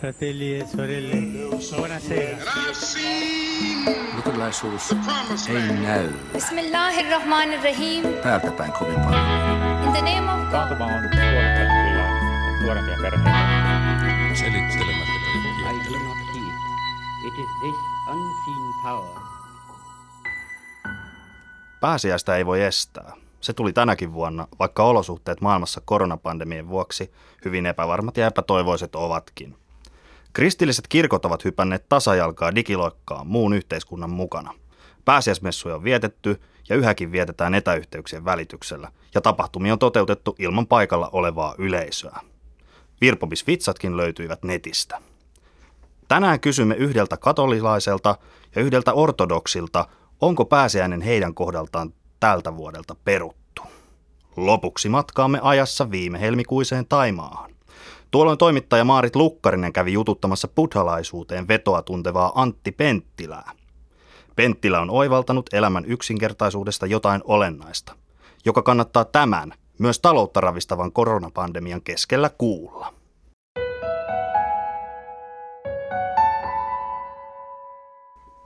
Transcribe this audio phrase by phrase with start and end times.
[0.00, 1.16] Fratelli e sorelle,
[1.76, 2.36] buonasera.
[4.16, 4.92] Luterilaisuus
[5.48, 8.04] ei näy Bismillahirrahmanirrahim.
[8.22, 9.22] päältä päin kovin paljon.
[9.84, 10.50] In the name of God.
[10.50, 10.92] Taantuma on
[12.62, 13.30] nuorempia perheitä.
[14.34, 15.12] Selittelemättä
[15.58, 16.54] I do not heed.
[17.26, 17.76] It is this
[18.10, 19.22] unseen power
[21.80, 23.12] Pääsiäistä ei voi estää.
[23.40, 27.12] Se tuli tänäkin vuonna, vaikka olosuhteet maailmassa koronapandemien vuoksi
[27.44, 29.56] hyvin epävarmat ja epätoivoiset ovatkin.
[30.32, 34.54] Kristilliset kirkot ovat hypänneet tasajalkaa digiloikkaan muun yhteiskunnan mukana.
[35.04, 41.54] Pääsiäismessuja on vietetty ja yhäkin vietetään etäyhteyksien välityksellä, ja tapahtumia on toteutettu ilman paikalla olevaa
[41.58, 42.20] yleisöä.
[43.00, 45.00] Virpomisvitsatkin löytyivät netistä.
[46.08, 48.16] Tänään kysymme yhdeltä katolilaiselta
[48.56, 49.88] ja yhdeltä ortodoksilta,
[50.20, 53.62] onko pääsiäinen heidän kohdaltaan tältä vuodelta peruttu.
[54.36, 57.57] Lopuksi matkaamme ajassa viime helmikuiseen Taimaahan.
[58.10, 63.52] Tuolloin toimittaja Maarit Lukkarinen kävi jututtamassa buddhalaisuuteen vetoa tuntevaa Antti Penttilää.
[64.36, 67.96] Penttilä on oivaltanut elämän yksinkertaisuudesta jotain olennaista,
[68.44, 72.94] joka kannattaa tämän, myös taloutta ravistavan koronapandemian keskellä kuulla.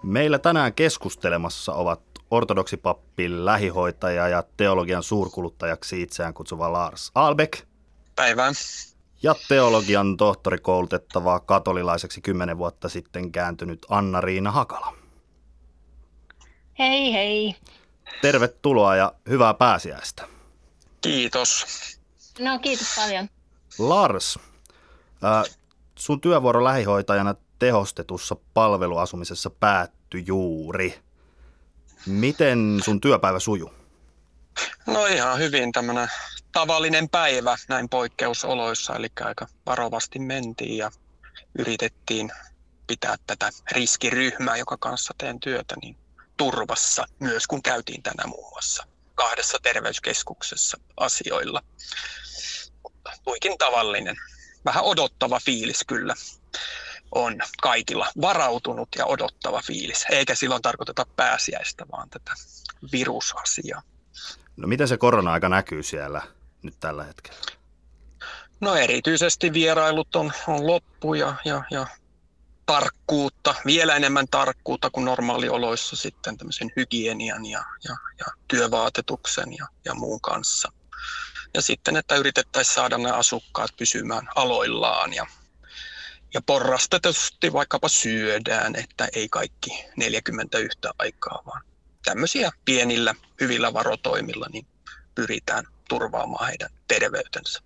[0.02, 7.62] Meillä tänään keskustelemassa ovat ortodoksipappi, lähihoitaja ja teologian suurkuluttajaksi itseään kutsuva Lars Albeck
[8.16, 8.52] Päivää.
[9.22, 14.94] Ja teologian tohtori koulutettava katolilaiseksi kymmenen vuotta sitten kääntynyt Anna-Riina Hakala.
[16.78, 17.56] Hei hei.
[18.22, 20.28] Tervetuloa ja hyvää pääsiäistä.
[21.00, 21.66] Kiitos.
[22.38, 23.28] No kiitos paljon.
[23.78, 24.38] Lars,
[25.94, 31.00] sun työvuoro lähihoitajana tehostetussa palveluasumisessa päättyi juuri.
[32.06, 33.72] Miten sun työpäivä sujuu?
[34.86, 36.08] No ihan hyvin tämmöinen
[36.53, 40.91] tavallinen päivä näin poikkeusoloissa, eli aika varovasti mentiin ja
[41.58, 42.33] yritettiin
[42.86, 45.97] pitää tätä riskiryhmää, joka kanssa teen työtä, niin
[46.36, 51.62] turvassa myös kun käytiin tänä muun muassa kahdessa terveyskeskuksessa asioilla.
[53.24, 54.17] Tuikin tavallinen,
[54.64, 56.14] vähän odottava fiilis kyllä
[57.14, 62.35] on kaikilla varautunut ja odottava fiilis, eikä silloin tarkoiteta pääsiäistä, vaan tätä
[62.92, 63.83] virusasiaa.
[64.57, 66.23] No miten se korona-aika näkyy siellä
[66.62, 67.40] nyt tällä hetkellä?
[68.61, 71.86] No erityisesti vierailut on, on loppu ja, ja, ja
[72.67, 79.95] tarkkuutta, vielä enemmän tarkkuutta kuin normaalioloissa sitten tämmöisen hygienian ja, ja, ja työvaatetuksen ja, ja
[79.95, 80.73] muun kanssa.
[81.55, 85.27] Ja sitten, että yritettäisiin saada nämä asukkaat pysymään aloillaan ja,
[86.34, 91.62] ja porrastetusti vaikkapa syödään, että ei kaikki 40 yhtä aikaa, vaan
[92.05, 94.67] tämmöisiä pienillä hyvillä varotoimilla niin
[95.14, 97.60] pyritään turvaamaan heidän terveytensä.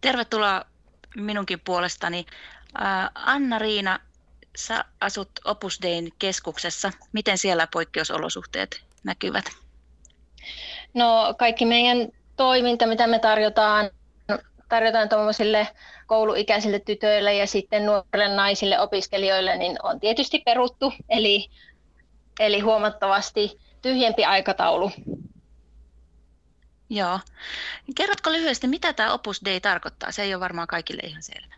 [0.00, 0.64] Tervetuloa
[1.16, 2.26] minunkin puolestani.
[3.14, 3.98] Anna-Riina,
[4.56, 6.90] sä asut Opus Dein keskuksessa.
[7.12, 9.44] Miten siellä poikkeusolosuhteet näkyvät?
[10.94, 13.90] No kaikki meidän toiminta, mitä me tarjotaan,
[14.68, 15.68] tarjotaan tuommoisille
[16.06, 21.50] kouluikäisille tytöille ja sitten nuorille naisille opiskelijoille, niin on tietysti peruttu, eli,
[22.40, 24.90] eli huomattavasti tyhjempi aikataulu.
[26.90, 27.20] Joo.
[27.96, 30.12] Kerrotko lyhyesti, mitä tämä Opus Dei tarkoittaa?
[30.12, 31.54] Se ei ole varmaan kaikille ihan selvä.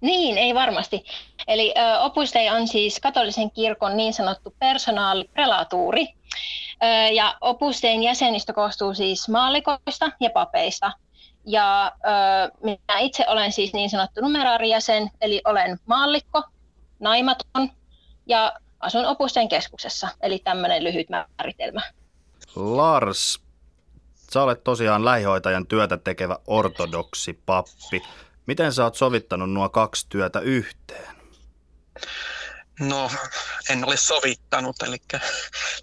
[0.00, 1.04] Niin, ei varmasti.
[1.46, 6.06] Eli ö, Opus Dei on siis katolisen kirkon niin sanottu personaaliprelatuuri.
[6.82, 10.92] Ö, ja Opus Dein jäsenistö koostuu siis maallikoista ja papeista.
[11.46, 16.42] Ja ö, minä itse olen siis niin sanottu numeraarijäsen, eli olen maallikko,
[16.98, 17.70] naimaton
[18.26, 20.08] ja asun Opus Dein keskuksessa.
[20.22, 21.80] Eli tämmöinen lyhyt määritelmä.
[22.56, 23.40] Lars,
[24.34, 28.02] sä olet tosiaan lähihoitajan työtä tekevä ortodoksi pappi.
[28.46, 31.16] Miten sä oot sovittanut nuo kaksi työtä yhteen?
[32.80, 33.10] No,
[33.70, 34.96] en ole sovittanut, eli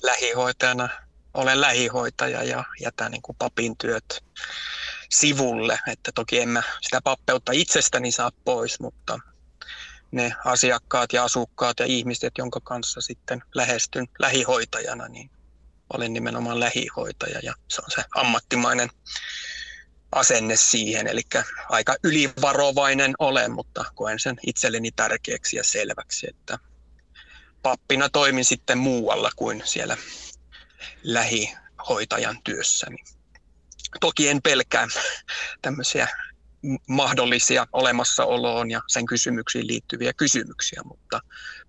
[0.03, 0.89] lähihoitajana
[1.33, 4.23] olen lähihoitaja ja jätän niin kuin papin työt
[5.09, 5.79] sivulle.
[5.87, 9.19] Että toki en mä sitä pappeutta itsestäni saa pois, mutta
[10.11, 15.31] ne asiakkaat ja asukkaat ja ihmiset, jonka kanssa sitten lähestyn lähihoitajana, niin
[15.93, 18.89] olen nimenomaan lähihoitaja ja se on se ammattimainen
[20.11, 21.07] asenne siihen.
[21.07, 21.21] Eli
[21.69, 26.59] aika ylivarovainen olen, mutta koen sen itselleni tärkeäksi ja selväksi, että
[27.63, 29.97] pappina toimin sitten muualla kuin siellä
[31.03, 32.97] lähihoitajan työssäni.
[33.99, 34.87] Toki en pelkää
[35.61, 36.07] tämmöisiä
[36.87, 41.21] mahdollisia olemassaoloon ja sen kysymyksiin liittyviä kysymyksiä, mutta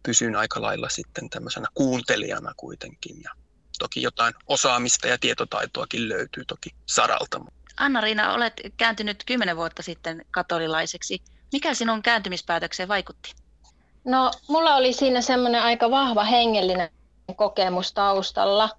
[0.02, 3.22] pysyn aika lailla sitten tämmöisenä kuuntelijana kuitenkin.
[3.22, 3.30] Ja
[3.78, 7.40] toki jotain osaamista ja tietotaitoakin löytyy toki saralta.
[7.76, 11.22] Anna-Riina, olet kääntynyt kymmenen vuotta sitten katolilaiseksi.
[11.52, 13.34] Mikä sinun kääntymispäätökseen vaikutti?
[14.04, 16.90] No, mulla oli siinä semmoinen aika vahva hengellinen
[17.36, 18.70] kokemus taustalla.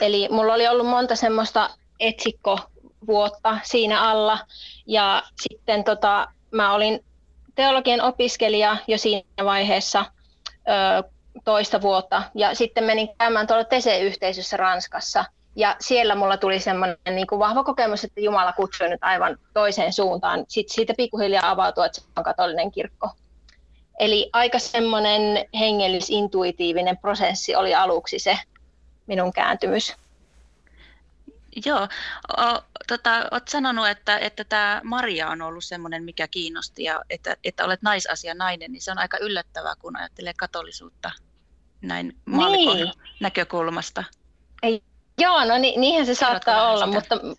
[0.00, 1.70] Eli mulla oli ollut monta semmoista
[2.00, 4.38] etsikkovuotta siinä alla.
[4.86, 7.04] Ja sitten tota, mä olin
[7.54, 10.04] teologian opiskelija jo siinä vaiheessa
[10.50, 11.10] ö,
[11.44, 12.22] toista vuotta.
[12.34, 15.24] Ja sitten menin käymään tuolla Tese-yhteisössä Ranskassa.
[15.56, 19.92] Ja siellä mulla tuli semmoinen niin kuin vahva kokemus, että Jumala kutsui nyt aivan toiseen
[19.92, 20.44] suuntaan.
[20.48, 23.10] Sitten siitä pikkuhiljaa avautui, että se on katolinen kirkko.
[23.98, 28.38] Eli aika semmoinen hengellis-intuitiivinen prosessi oli aluksi se
[29.06, 29.94] minun kääntymys.
[31.66, 31.88] Joo,
[32.38, 37.36] o, tota, olet sanonut, että, että tämä Maria on ollut semmoinen, mikä kiinnosti ja että,
[37.44, 41.10] että olet naisasia nainen, niin se on aika yllättävää, kun ajattelee katolisuutta
[41.88, 42.92] näin maallikon niin.
[43.20, 44.04] näkökulmasta.
[44.62, 44.82] Ei,
[45.20, 46.98] joo, no ni, niinhän se saattaa olla, sitä?
[46.98, 47.36] mutta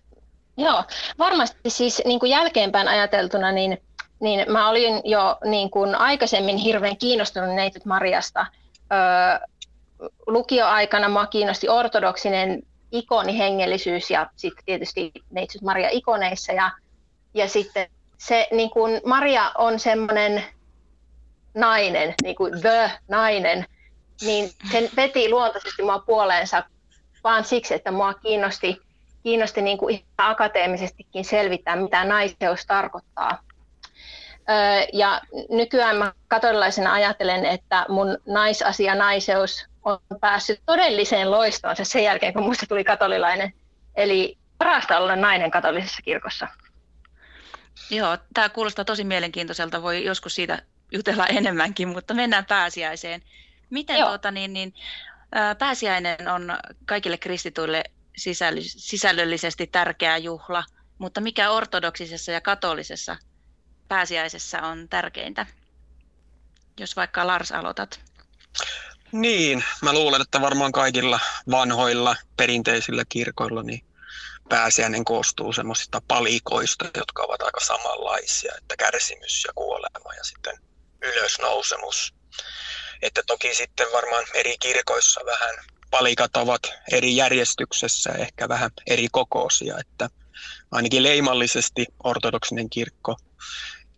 [0.57, 0.83] joo,
[1.19, 3.77] varmasti siis niin kuin jälkeenpäin ajateltuna, niin
[4.19, 8.45] niin mä olin jo niin kuin aikaisemmin hirveän kiinnostunut Neitsyt Mariasta.
[8.93, 9.47] Öö,
[10.27, 16.53] lukioaikana mä kiinnosti ortodoksinen ikonihengellisyys ja sitten tietysti Neitsyt Maria ikoneissa.
[16.53, 16.71] Ja,
[17.33, 20.43] ja sitten se niin kuin Maria on semmoinen
[21.53, 23.65] nainen, niin kuin the nainen,
[24.21, 26.63] niin se veti luontaisesti mua puoleensa
[27.23, 28.81] vaan siksi, että mua kiinnosti,
[29.23, 33.43] kiinnosti niin kuin ihan akateemisestikin selvittää, mitä naiseus tarkoittaa.
[34.93, 42.33] Ja nykyään mä katolilaisena ajattelen, että mun naisasia, naiseus on päässyt todelliseen loistoon sen jälkeen,
[42.33, 43.53] kun musta tuli katolilainen.
[43.95, 46.47] Eli parasta olla nainen katolisessa kirkossa.
[47.89, 49.81] Joo, tämä kuulostaa tosi mielenkiintoiselta.
[49.81, 53.21] Voi joskus siitä jutella enemmänkin, mutta mennään pääsiäiseen.
[53.75, 54.73] Miten tuota, niin, niin,
[55.59, 57.83] pääsiäinen on kaikille kristituille
[58.77, 60.63] sisällöllisesti tärkeä juhla,
[60.97, 63.17] mutta mikä ortodoksisessa ja katolisessa
[63.87, 65.45] pääsiäisessä on tärkeintä?
[66.79, 67.99] Jos vaikka Lars aloitat.
[69.11, 71.19] Niin, mä luulen, että varmaan kaikilla
[71.51, 73.85] vanhoilla perinteisillä kirkoilla niin
[74.49, 80.59] pääsiäinen koostuu semmoisista palikoista, jotka ovat aika samanlaisia, että kärsimys ja kuolema ja sitten
[81.01, 82.13] ylösnousemus.
[83.01, 85.55] Että toki sitten varmaan eri kirkoissa vähän
[85.91, 86.61] palikat ovat
[86.91, 90.09] eri järjestyksessä, ehkä vähän eri kokoisia, että
[90.71, 93.17] ainakin leimallisesti ortodoksinen kirkko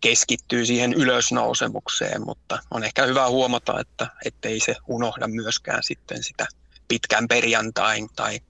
[0.00, 6.46] keskittyy siihen ylösnousemukseen, mutta on ehkä hyvä huomata, että ettei se unohda myöskään sitten sitä
[6.88, 8.40] pitkän perjantain tai,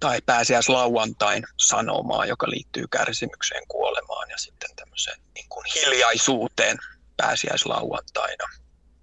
[0.00, 6.78] tai pääsiäislauantain sanomaa, joka liittyy kärsimykseen, kuolemaan ja sitten tämmöiseen niin kuin hiljaisuuteen
[7.16, 8.44] pääsiäislauantaina,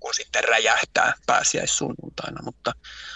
[0.04, 2.44] kun sitten räjähtää pääsiäissunnuntaina.
[2.44, 2.72] Mutta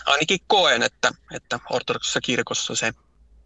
[0.05, 2.93] ainakin koen, että, että ortodoksissa kirkossa se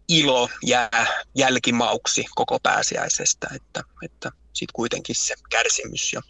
[0.08, 6.20] ilo jää jälkimauksi koko pääsiäisestä, että, että sitten kuitenkin se kärsimys ja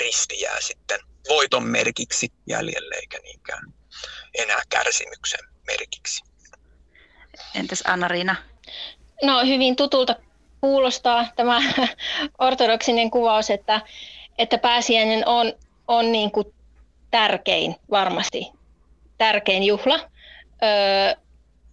[0.00, 3.72] risti jää sitten voiton merkiksi jäljelle, eikä niinkään
[4.34, 6.24] enää kärsimyksen merkiksi.
[7.54, 8.36] Entäs Anna-Riina?
[9.22, 10.16] No hyvin tutulta
[10.60, 11.60] kuulostaa tämä
[12.38, 13.80] ortodoksinen kuvaus, että,
[14.38, 15.52] että pääsiäinen on,
[15.88, 16.54] on niin kuin
[17.12, 18.52] tärkein, varmasti
[19.18, 20.00] tärkein juhla.
[20.62, 21.14] Öö,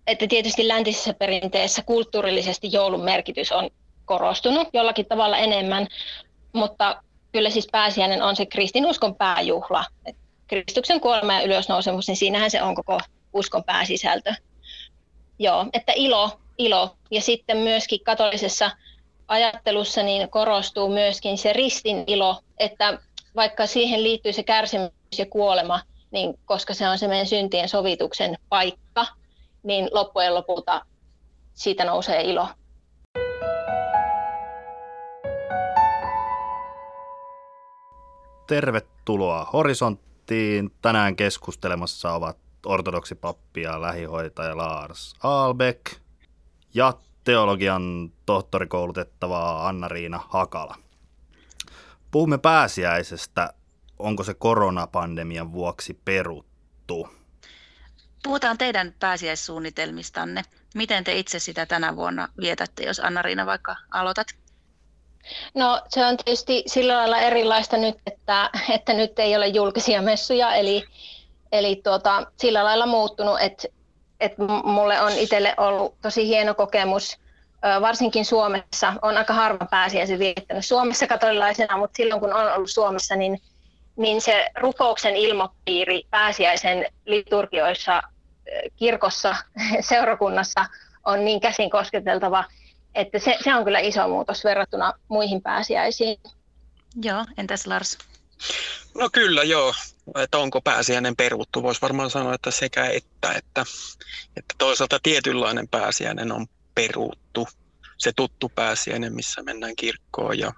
[0.07, 3.69] että tietysti läntisessä perinteessä kulttuurillisesti joulun merkitys on
[4.05, 5.87] korostunut jollakin tavalla enemmän,
[6.53, 9.85] mutta kyllä siis pääsiäinen on se kristinuskon pääjuhla.
[10.05, 10.15] Et
[10.47, 12.99] Kristuksen kuolema ja ylösnousemus, niin siinähän se on koko
[13.33, 14.33] uskon pääsisältö.
[15.39, 16.95] Joo, että ilo, ilo.
[17.11, 18.71] Ja sitten myöskin katolisessa
[19.27, 22.99] ajattelussa niin korostuu myöskin se ristin ilo, että
[23.35, 28.37] vaikka siihen liittyy se kärsimys ja kuolema, niin koska se on se meidän syntien sovituksen
[28.49, 29.05] paikka,
[29.63, 30.85] niin loppujen lopulta
[31.53, 32.47] siitä nousee ilo.
[38.47, 40.71] Tervetuloa Horisonttiin.
[40.81, 45.81] Tänään keskustelemassa ovat ortodoksipappi ja lähihoitaja Lars Albeck
[46.73, 50.75] ja teologian tohtorikoulutettava Anna-Riina Hakala.
[52.11, 53.53] Puhumme pääsiäisestä.
[53.99, 57.09] Onko se koronapandemian vuoksi peruttu?
[58.23, 60.41] Puhutaan teidän pääsiäissuunnitelmistanne.
[60.75, 64.27] Miten te itse sitä tänä vuonna vietätte, jos Anna-Riina vaikka aloitat?
[65.53, 70.55] No se on tietysti sillä lailla erilaista nyt, että, että nyt ei ole julkisia messuja,
[70.55, 70.83] eli,
[71.51, 73.67] eli tuota, sillä lailla muuttunut, että,
[74.19, 77.17] että mulle on itselle ollut tosi hieno kokemus,
[77.81, 83.15] varsinkin Suomessa, on aika harva pääsiäisen viettänyt Suomessa katolilaisena, mutta silloin kun on ollut Suomessa,
[83.15, 83.41] niin
[83.99, 88.01] niin se rukouksen ilmapiiri pääsiäisen liturgioissa
[88.75, 89.35] kirkossa,
[89.89, 90.65] seurakunnassa
[91.05, 92.43] on niin käsin kosketeltava,
[92.95, 96.17] että se, se on kyllä iso muutos verrattuna muihin pääsiäisiin.
[97.03, 97.97] Joo, entäs Lars?
[98.95, 99.73] No kyllä joo,
[100.15, 101.63] että onko pääsiäinen peruttu.
[101.63, 103.65] Voisi varmaan sanoa, että sekä että, että,
[104.37, 107.47] että toisaalta tietynlainen pääsiäinen on peruttu.
[107.97, 110.53] Se tuttu pääsiäinen, missä mennään kirkkoon ja,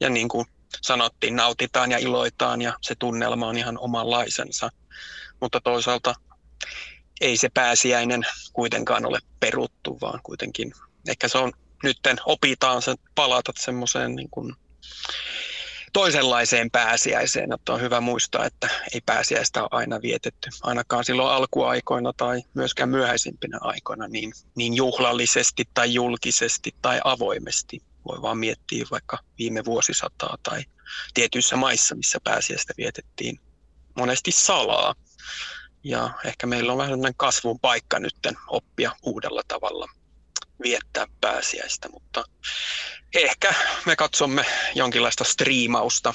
[0.00, 0.46] ja niin kuin
[0.82, 4.70] sanottiin, nautitaan ja iloitaan ja se tunnelma on ihan omanlaisensa.
[5.40, 6.14] Mutta toisaalta
[7.20, 10.72] ei se pääsiäinen kuitenkaan ole peruttu, vaan kuitenkin
[11.08, 11.52] ehkä se on
[11.82, 14.54] nytten opitaan se palata semmoiseen niin kuin
[15.92, 17.52] toisenlaiseen pääsiäiseen.
[17.52, 22.88] Että on hyvä muistaa, että ei pääsiäistä ole aina vietetty, ainakaan silloin alkuaikoina tai myöskään
[22.88, 27.82] myöhäisimpinä aikoina niin, niin juhlallisesti tai julkisesti tai avoimesti.
[28.04, 30.64] Voi vaan miettiä vaikka viime vuosisataa tai
[31.14, 33.40] tietyissä maissa, missä pääsiäistä vietettiin
[33.96, 34.94] monesti salaa.
[35.84, 38.16] Ja ehkä meillä on vähän kasvun paikka nyt
[38.48, 39.88] oppia uudella tavalla
[40.62, 42.24] viettää pääsiäistä, mutta
[43.14, 43.54] ehkä
[43.86, 44.44] me katsomme
[44.74, 46.14] jonkinlaista striimausta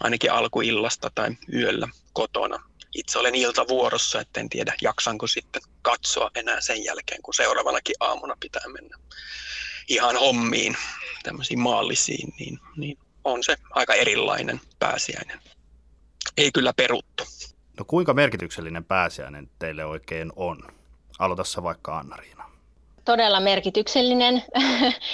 [0.00, 2.62] ainakin alkuillasta tai yöllä kotona.
[2.94, 8.68] Itse olen iltavuorossa, etten tiedä jaksanko sitten katsoa enää sen jälkeen, kun seuraavanakin aamuna pitää
[8.72, 8.98] mennä
[9.88, 10.76] ihan hommiin,
[11.22, 15.38] tämmöisiin maallisiin, niin, niin on se aika erilainen pääsiäinen.
[16.36, 17.24] Ei kyllä peruttu.
[17.78, 20.62] No kuinka merkityksellinen pääsiäinen teille oikein on?
[21.18, 22.38] Aloita vaikka Anna-Riina
[23.08, 24.42] todella merkityksellinen.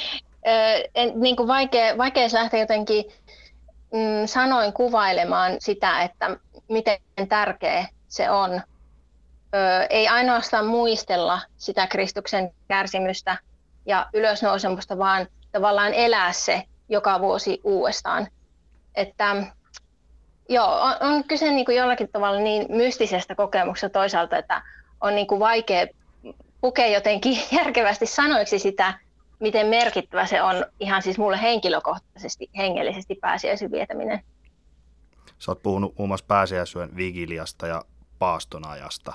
[1.14, 3.04] niin kuin vaikea, vaikea lähteä jotenkin
[3.92, 6.36] mm, sanoin kuvailemaan sitä, että
[6.68, 8.52] miten tärkeä se on.
[8.54, 13.36] Ö, ei ainoastaan muistella sitä Kristuksen kärsimystä
[13.86, 18.28] ja ylösnousemusta, vaan tavallaan elää se joka vuosi uudestaan.
[18.94, 19.46] Että,
[20.48, 24.62] joo, on, on kyse niin kuin jollakin tavalla niin mystisestä kokemuksesta toisaalta, että
[25.00, 25.86] on niin kuin vaikea
[26.60, 28.98] pukee jotenkin järkevästi sanoiksi sitä,
[29.40, 34.20] miten merkittävä se on ihan siis mulle henkilökohtaisesti, hengellisesti pääsiäisen vietäminen.
[35.38, 37.82] Sä oot puhunut muun muassa pääsiäisyön vigiliasta ja
[38.18, 39.12] paastonajasta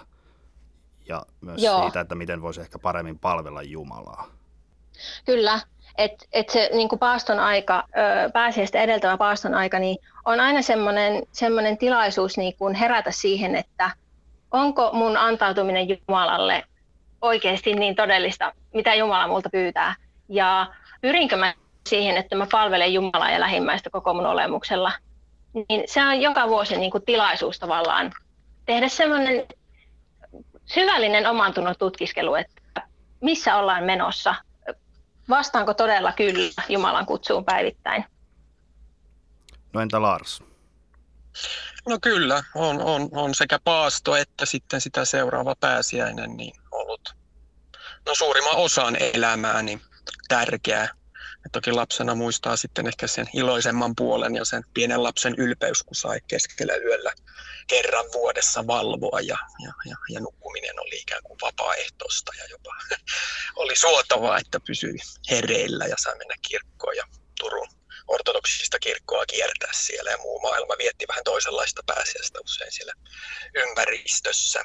[1.05, 1.81] ja myös Joo.
[1.81, 4.38] siitä, että miten voisi ehkä paremmin palvella Jumalaa.
[5.25, 5.59] Kyllä,
[5.97, 7.83] että et se niin kuin paaston aika,
[8.33, 13.91] pääsiäistä edeltävä paaston aika, niin on aina semmoinen, semmoinen tilaisuus niin kuin herätä siihen, että
[14.51, 16.63] onko mun antautuminen Jumalalle
[17.21, 19.95] oikeasti niin todellista, mitä Jumala multa pyytää.
[20.29, 20.67] Ja
[21.01, 21.53] pyrinkö mä
[21.89, 24.91] siihen, että mä palvelen Jumalaa ja lähimmäistä koko mun olemuksella.
[25.53, 28.11] Niin se on joka vuosi niin kuin tilaisuus tavallaan
[28.65, 29.45] tehdä semmoinen
[30.65, 32.81] syvällinen oman tunnon tutkiskelu, että
[33.21, 34.35] missä ollaan menossa.
[35.29, 38.05] Vastaanko todella kyllä Jumalan kutsuun päivittäin?
[39.73, 40.43] No entä Lars?
[41.87, 47.15] No kyllä, on, on, on sekä paasto että sitten sitä seuraava pääsiäinen niin ollut
[48.05, 49.81] no suurimman osan elämääni
[50.27, 50.98] tärkeää.
[51.51, 56.19] Toki lapsena muistaa sitten ehkä sen iloisemman puolen ja sen pienen lapsen ylpeys, kun sai
[56.27, 57.13] keskellä yöllä
[57.67, 62.75] kerran vuodessa valvoa ja, ja, ja, ja nukkuminen oli ikään kuin vapaaehtoista ja jopa
[63.61, 64.97] oli suotavaa, että pysyi
[65.31, 67.03] hereillä ja sai mennä kirkkoon ja
[67.39, 67.67] Turun
[68.09, 72.93] ortodoksista kirkkoa kiertää siellä ja muu maailma vietti vähän toisenlaista pääsiäistä usein siellä
[73.55, 74.63] ympäristössä.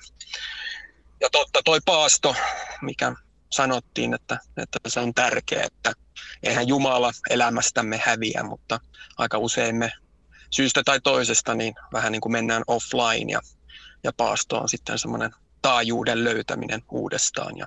[1.20, 2.36] Ja totta toi paasto,
[2.82, 3.12] mikä
[3.54, 5.92] sanottiin, että, että se on tärkeää, että
[6.42, 8.80] eihän Jumala elämästämme häviä, mutta
[9.18, 9.92] aika usein me
[10.50, 13.40] syystä tai toisesta niin vähän niin kuin mennään offline ja,
[14.04, 15.30] ja paasto on sitten semmoinen
[15.62, 17.66] taajuuden löytäminen uudestaan ja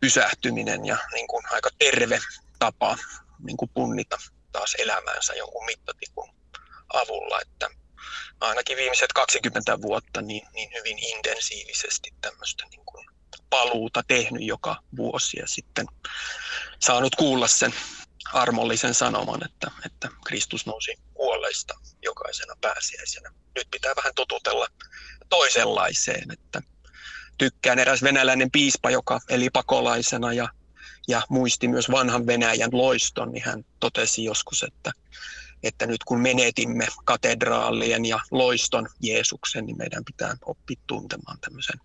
[0.00, 2.20] pysähtyminen ja niin kuin aika terve
[2.58, 2.96] tapa
[3.42, 4.16] niin kuin punnita
[4.52, 6.28] taas elämäänsä jonkun mittatikun
[6.94, 7.68] avulla, että
[8.40, 13.09] ainakin viimeiset 20 vuotta niin, niin hyvin intensiivisesti tämmöistä niin kuin
[13.50, 15.86] paluuta tehnyt joka vuosi ja sitten
[16.78, 17.74] saanut kuulla sen
[18.32, 23.30] armollisen sanoman, että, että Kristus nousi kuolleista jokaisena pääsiäisenä.
[23.54, 24.66] Nyt pitää vähän totutella
[25.28, 26.62] toisenlaiseen, että
[27.38, 30.48] tykkään eräs venäläinen piispa, joka eli pakolaisena ja
[31.08, 34.92] ja muisti myös vanhan Venäjän loiston, niin hän totesi joskus, että,
[35.62, 41.80] että nyt kun menetimme katedraalien ja loiston Jeesuksen, niin meidän pitää oppia tuntemaan tämmöisen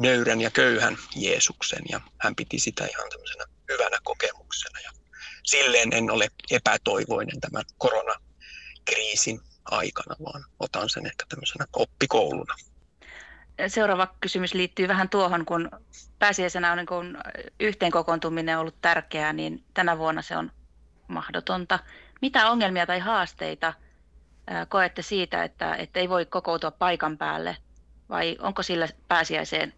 [0.00, 1.82] nöyrän ja köyhän Jeesuksen.
[1.88, 4.80] Ja hän piti sitä ihan tämmöisenä hyvänä kokemuksena.
[4.80, 4.90] Ja
[5.42, 12.54] silleen en ole epätoivoinen tämän koronakriisin aikana, vaan otan sen ehkä tämmöisenä oppikouluna
[13.68, 15.70] seuraava kysymys liittyy vähän tuohon, kun
[16.18, 17.18] pääsiäisenä on niin kun
[17.60, 20.52] yhteen kokoontuminen ollut tärkeää, niin tänä vuonna se on
[21.08, 21.78] mahdotonta.
[22.22, 23.74] Mitä ongelmia tai haasteita
[24.68, 27.56] koette siitä, että, että ei voi kokoutua paikan päälle,
[28.08, 29.72] vai onko sillä pääsiäiseen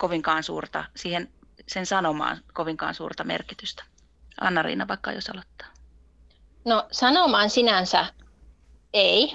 [0.00, 1.28] kovinkaan suurta, siihen
[1.68, 3.84] sen sanomaan kovinkaan suurta merkitystä?
[4.40, 5.68] Anna-Riina vaikka jos aloittaa.
[6.64, 8.06] No sanomaan sinänsä
[8.92, 9.34] ei.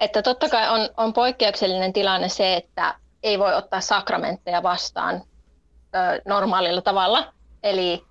[0.00, 6.22] Että totta kai on, on poikkeuksellinen tilanne se, että ei voi ottaa sakramentteja vastaan ö,
[6.26, 7.32] normaalilla tavalla.
[7.62, 8.04] Eli,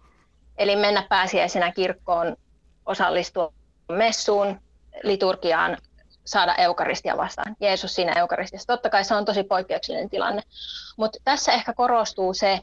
[0.58, 2.38] eli mennä pääsiäisenä kirkkoon,
[2.86, 3.54] osallistua
[3.90, 4.62] messuun,
[5.04, 5.78] liturgiaan,
[6.26, 7.56] saada eukaristia vastaan.
[7.60, 8.68] Jeesus siinä eukaristiassa.
[8.68, 10.42] Totta kai se on tosi poikkeuksellinen tilanne.
[10.98, 12.60] Mutta tässä ehkä korostuu se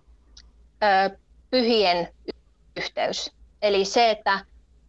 [0.82, 1.16] ö,
[1.50, 2.08] pyhien
[2.76, 3.32] yhteys.
[3.62, 4.40] Eli se, että,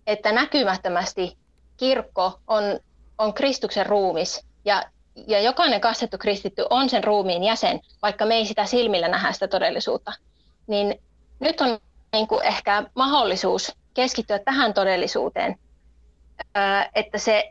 [0.07, 1.38] että näkymättömästi
[1.77, 2.63] kirkko on,
[3.17, 4.83] on Kristuksen ruumis ja,
[5.27, 9.47] ja jokainen kastettu kristitty on sen ruumiin jäsen, vaikka me ei sitä silmillä nähdä sitä
[9.47, 10.13] todellisuutta.
[10.67, 11.01] Niin
[11.39, 11.79] nyt on
[12.13, 15.59] niin kuin ehkä mahdollisuus keskittyä tähän todellisuuteen,
[16.95, 17.49] että se,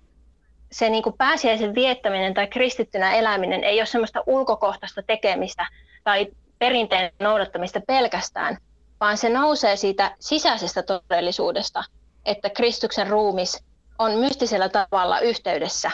[0.73, 5.67] se niin kuin pääsiäisen viettäminen tai kristittynä eläminen ei ole semmoista ulkokohtaista tekemistä
[6.05, 6.27] tai
[6.59, 8.59] perinteen noudattamista pelkästään,
[9.01, 11.85] vaan se nousee siitä sisäisestä todellisuudesta,
[12.25, 13.65] että Kristuksen ruumis
[13.99, 15.91] on mystisellä tavalla yhteydessä.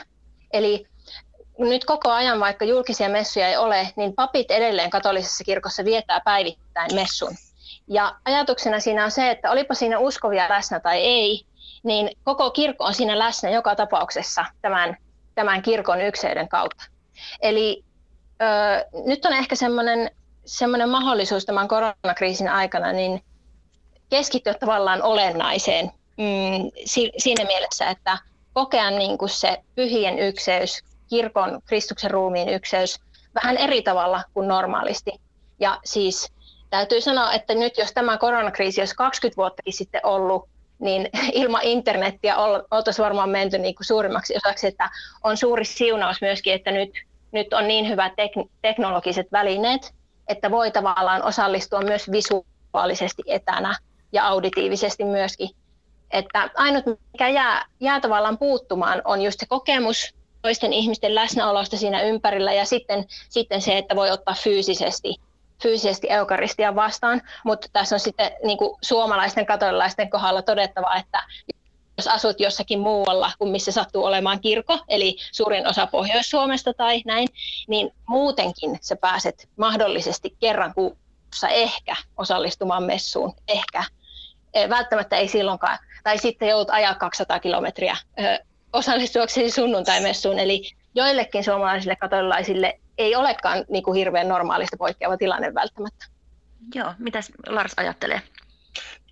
[0.52, 0.86] Eli
[1.58, 6.94] nyt koko ajan, vaikka julkisia messuja ei ole, niin papit edelleen katolisessa kirkossa viettää päivittäin
[6.94, 7.32] messun.
[7.88, 11.46] Ja ajatuksena siinä on se, että olipa siinä uskovia läsnä tai ei,
[11.84, 14.96] niin koko kirkko on siinä läsnä joka tapauksessa tämän,
[15.34, 16.84] tämän kirkon ykseyden kautta.
[17.40, 17.84] Eli
[18.42, 20.10] ö, nyt on ehkä semmoinen
[20.44, 23.24] semmoinen mahdollisuus tämän koronakriisin aikana niin
[24.10, 28.18] keskittyä tavallaan olennaiseen mm, si, siinä mielessä, että
[28.52, 33.00] kokea niin kuin se pyhien ykseys, kirkon, Kristuksen ruumiin ykseys
[33.34, 35.12] vähän eri tavalla kuin normaalisti.
[35.60, 36.32] Ja siis
[36.70, 42.36] täytyy sanoa, että nyt jos tämä koronakriisi olisi 20 vuottakin sitten ollut, niin ilman internettiä
[42.70, 44.90] oltaisiin varmaan menty niin kuin suurimmaksi osaksi, että
[45.24, 46.90] on suuri siunaus myöskin, että nyt,
[47.32, 49.94] nyt on niin hyvät tek- teknologiset välineet,
[50.28, 53.76] että voi tavallaan osallistua myös visuaalisesti etänä
[54.12, 55.50] ja auditiivisesti myöskin.
[56.10, 62.02] Että ainut, mikä jää, jää tavallaan puuttumaan, on just se kokemus toisten ihmisten läsnäolosta siinä
[62.02, 65.16] ympärillä ja sitten, sitten se, että voi ottaa fyysisesti,
[65.62, 67.22] fyysisesti eukaristia vastaan.
[67.44, 71.22] Mutta tässä on sitten niin kuin suomalaisten katolilaisten kohdalla todettava, että
[71.96, 77.28] jos asut jossakin muualla kuin missä sattuu olemaan kirkko, eli suurin osa Pohjois-Suomesta tai näin,
[77.68, 83.84] niin muutenkin sä pääset mahdollisesti kerran kuussa ehkä osallistumaan messuun, ehkä.
[84.54, 87.96] E, välttämättä ei silloinkaan, tai sitten joudut ajaa 200 kilometriä
[88.72, 90.62] osallistuaksesi sunnuntaimessuun, eli
[90.94, 96.06] joillekin suomalaisille katolilaisille ei olekaan niin kuin hirveän normaalista poikkeava tilanne välttämättä.
[96.74, 98.22] Joo, mitä Lars ajattelee?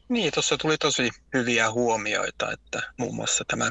[0.09, 3.71] Niin, tuossa tuli tosi hyviä huomioita, että muun muassa tämä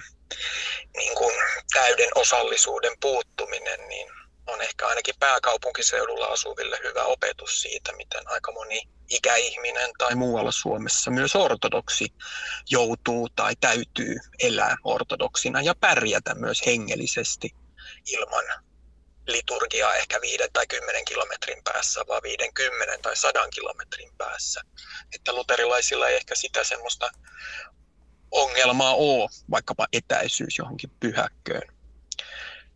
[0.98, 1.34] niin kuin
[1.74, 4.08] täyden osallisuuden puuttuminen niin
[4.48, 11.12] on ehkä ainakin pääkaupunkiseudulla asuville hyvä opetus siitä, miten aika moni ikäihminen tai muualla Suomessa
[11.12, 12.14] myös ortodoksi
[12.70, 17.50] joutuu tai täytyy elää ortodoksina ja pärjätä myös hengellisesti
[18.08, 18.46] ilman
[19.32, 24.62] liturgiaa ehkä viiden tai kymmenen kilometrin päässä, vaan 50 tai sadan kilometrin päässä.
[25.16, 27.12] Että luterilaisilla ei ehkä sitä semmoista
[28.32, 31.76] ongelmaa ole, vaikkapa etäisyys johonkin pyhäkköön.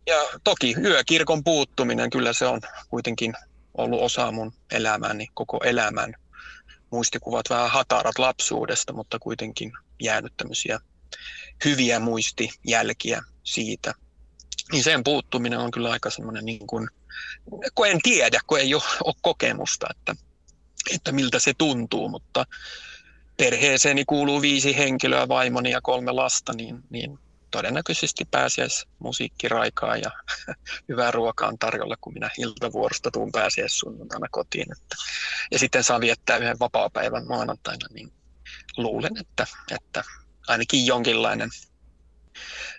[0.06, 3.34] Ja toki yökirkon puuttuminen, kyllä se on kuitenkin
[3.74, 6.14] ollut osa mun elämäni, koko elämän.
[6.90, 10.80] Muistikuvat vähän hatarat lapsuudesta, mutta kuitenkin jäänyt tämmöisiä
[11.64, 13.94] hyviä muistijälkiä siitä–
[14.72, 16.88] niin sen puuttuminen on kyllä aika semmoinen, niin kuin,
[17.74, 20.14] kun en tiedä, kun ei ole, kokemusta, että,
[20.94, 22.46] että miltä se tuntuu, mutta
[23.36, 27.18] perheeseeni kuuluu viisi henkilöä, vaimoni ja kolme lasta, niin, niin
[27.50, 30.10] todennäköisesti pääsiäis musiikkiraikaa ja
[30.88, 34.72] hyvää ruokaa on tarjolla, kun minä iltavuorosta tuun pääsiäis sunnuntaina kotiin.
[34.72, 34.96] Että,
[35.50, 38.12] ja sitten saa viettää yhden vapaa-päivän maanantaina, niin
[38.76, 40.04] luulen, että, että
[40.48, 41.50] ainakin jonkinlainen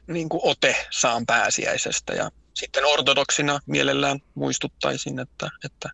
[0.08, 2.14] niin kuin ote saan pääsiäisestä.
[2.14, 5.90] Ja sitten ortodoksina mielellään muistuttaisin, että, että,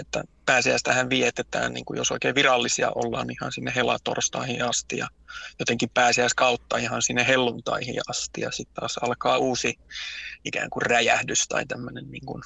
[0.00, 5.08] että pääsiäistähän vietetään, niin kuin jos oikein virallisia ollaan ihan sinne helatorstaihin asti ja
[5.58, 8.40] jotenkin pääsiäiskautta ihan sinne helluntaihin asti.
[8.40, 9.78] Ja sitten taas alkaa uusi
[10.44, 12.42] ikään kuin räjähdys tai tämmöinen niin kuin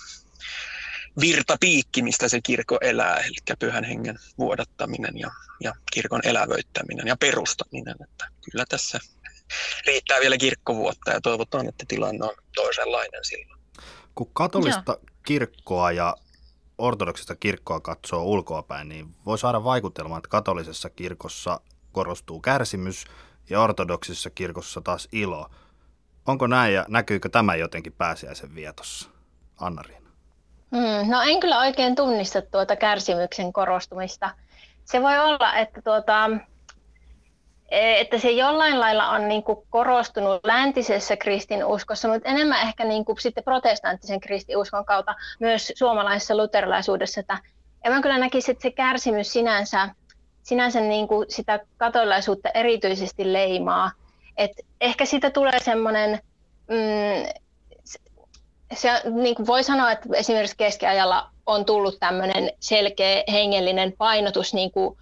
[1.20, 7.96] virtapiikki, mistä se kirkko elää, eli pyhän hengen vuodattaminen ja, ja kirkon elävöittäminen ja perustaminen.
[8.04, 9.00] Että kyllä tässä
[9.86, 13.60] riittää vielä kirkkovuotta ja toivotaan, että tilanne on toisenlainen silloin.
[14.14, 15.00] Kun katolista Joo.
[15.26, 16.14] kirkkoa ja
[16.78, 21.60] ortodoksista kirkkoa katsoo ulkoapäin, niin voi saada vaikutelman, että katolisessa kirkossa
[21.92, 23.04] korostuu kärsimys
[23.50, 25.50] ja ortodoksisessa kirkossa taas ilo.
[26.26, 29.08] Onko näin ja näkyykö tämä jotenkin pääsiäisen vietossa?
[29.60, 30.10] Anna-Riina.
[30.76, 34.30] Hmm, no en kyllä oikein tunnista tuota kärsimyksen korostumista.
[34.84, 36.30] Se voi olla, että tuota,
[37.70, 43.20] että se jollain lailla on niin kuin korostunut läntisessä kristinuskossa, mutta enemmän ehkä niin kuin
[43.20, 47.20] sitten protestanttisen kristinuskon kautta myös suomalaisessa luterilaisuudessa.
[47.20, 47.38] Että
[47.84, 49.88] en mä kyllä näkisi, että se kärsimys sinänsä,
[50.42, 53.90] sinänsä niin kuin sitä katolilaisuutta erityisesti leimaa.
[54.36, 56.20] Et ehkä siitä tulee semmoinen,
[56.68, 57.26] mm,
[58.74, 64.70] se, niin kuin voi sanoa, että esimerkiksi keskiajalla on tullut tämmöinen selkeä hengellinen painotus niin
[64.70, 64.98] kuin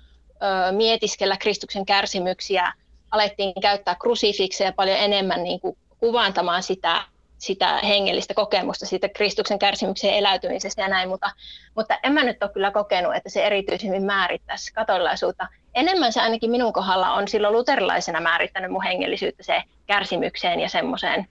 [0.73, 2.73] mietiskellä Kristuksen kärsimyksiä,
[3.11, 7.05] alettiin käyttää krusifikseja paljon enemmän niin kuin kuvantamaan sitä,
[7.39, 11.31] sitä hengellistä kokemusta siitä Kristuksen kärsimyksen eläytymisestä ja näin, mutta,
[11.77, 15.49] mutta en mä nyt ole kyllä kokenut, että se erityisemmin määrittäisi katolilaisuutta.
[15.75, 21.29] Enemmän se ainakin minun kohdalla on silloin luterilaisena määrittänyt mun hengellisyyttä se kärsimykseen ja semmoiseen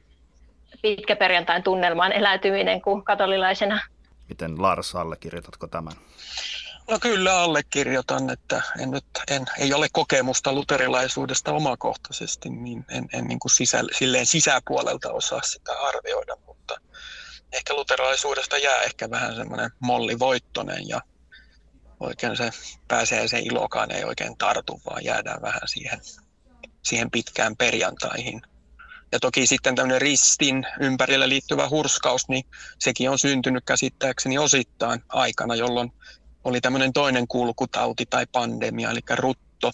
[0.81, 3.79] pitkäperjantain tunnelmaan eläytyminen kuin katolilaisena.
[4.29, 5.93] Miten Lars, allekirjoitatko tämän?
[6.91, 13.25] No kyllä allekirjoitan, että en nyt, en, ei ole kokemusta luterilaisuudesta omakohtaisesti, niin en, en
[13.25, 16.75] niin kuin sisä, silleen sisäpuolelta osaa sitä arvioida, mutta
[17.51, 21.01] ehkä luterilaisuudesta jää ehkä vähän semmoinen mollivoittonen ja
[21.99, 22.49] oikein se
[22.87, 26.01] pääsee se ilokaan ei oikein tartu, vaan jäädään vähän siihen,
[26.83, 28.41] siihen pitkään perjantaihin.
[29.11, 32.43] Ja toki sitten tämmöinen ristin ympärillä liittyvä hurskaus, niin
[32.79, 35.93] sekin on syntynyt käsittääkseni osittain aikana, jolloin
[36.43, 39.71] oli tämmöinen toinen kulkutauti tai pandemia, eli rutto.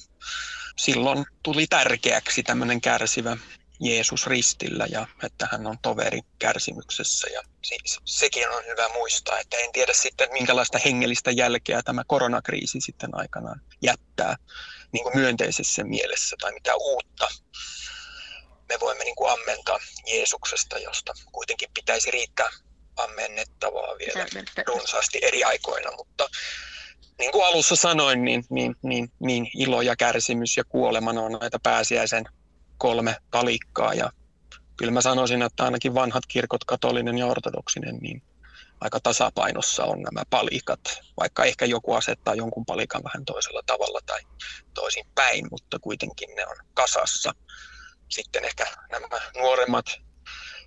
[0.78, 3.38] Silloin tuli tärkeäksi tämmöinen kärsivä
[3.80, 7.28] Jeesus ristillä ja että hän on toveri kärsimyksessä.
[7.30, 12.82] Ja siis, sekin on hyvä muistaa, että en tiedä sitten minkälaista hengellistä jälkeä tämä koronakriisi
[12.82, 14.36] sitten aikanaan jättää
[14.92, 17.28] niin kuin myönteisessä mielessä tai mitä uutta
[18.70, 22.50] me voimme niin kuin ammentaa Jeesuksesta, josta kuitenkin pitäisi riittää
[22.98, 24.26] ammennettavaa vielä
[24.68, 26.28] runsaasti eri aikoina, mutta
[27.20, 31.60] niin kuin alussa sanoin, niin, niin, niin, niin ilo ja kärsimys ja kuolema on näitä
[31.64, 32.26] pääsiäisen
[32.78, 34.12] kolme kalikkaa ja
[34.78, 38.22] kyllä mä sanoisin, että ainakin vanhat kirkot, katolinen ja ortodoksinen, niin
[38.82, 40.80] aika tasapainossa on nämä palikat,
[41.20, 44.20] vaikka ehkä joku asettaa jonkun palikan vähän toisella tavalla tai
[44.74, 47.34] toisin päin, mutta kuitenkin ne on kasassa.
[48.10, 49.08] Sitten ehkä nämä
[49.38, 49.86] nuoremmat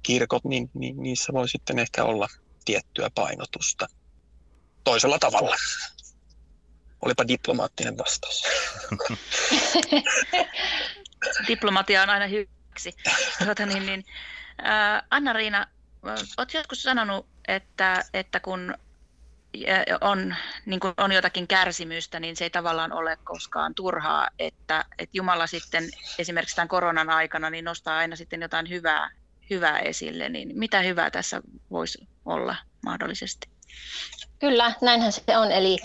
[0.03, 2.29] kirkot, niin, niin niissä voi sitten ehkä olla
[2.65, 3.87] tiettyä painotusta
[4.85, 5.57] toisella tavalla.
[7.03, 8.43] Olipa diplomaattinen vastaus.
[11.49, 12.93] Diplomatia on aina hyväksi.
[13.45, 14.05] Tuota, niin, niin,
[14.67, 15.67] äh, Anna-Riina,
[16.37, 18.75] olet joskus sanonut, että, että kun
[20.01, 20.37] on,
[20.67, 25.47] niin kuin on jotakin kärsimystä, niin se ei tavallaan ole koskaan turhaa, että, että Jumala
[25.47, 29.11] sitten esimerkiksi tämän koronan aikana niin nostaa aina sitten jotain hyvää
[29.51, 33.49] hyvää esille, niin mitä hyvää tässä voisi olla mahdollisesti?
[34.39, 35.53] Kyllä, näinhän se on.
[35.53, 35.79] Eli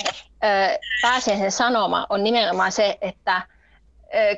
[1.02, 3.42] pääsiäisen sanoma on nimenomaan se, että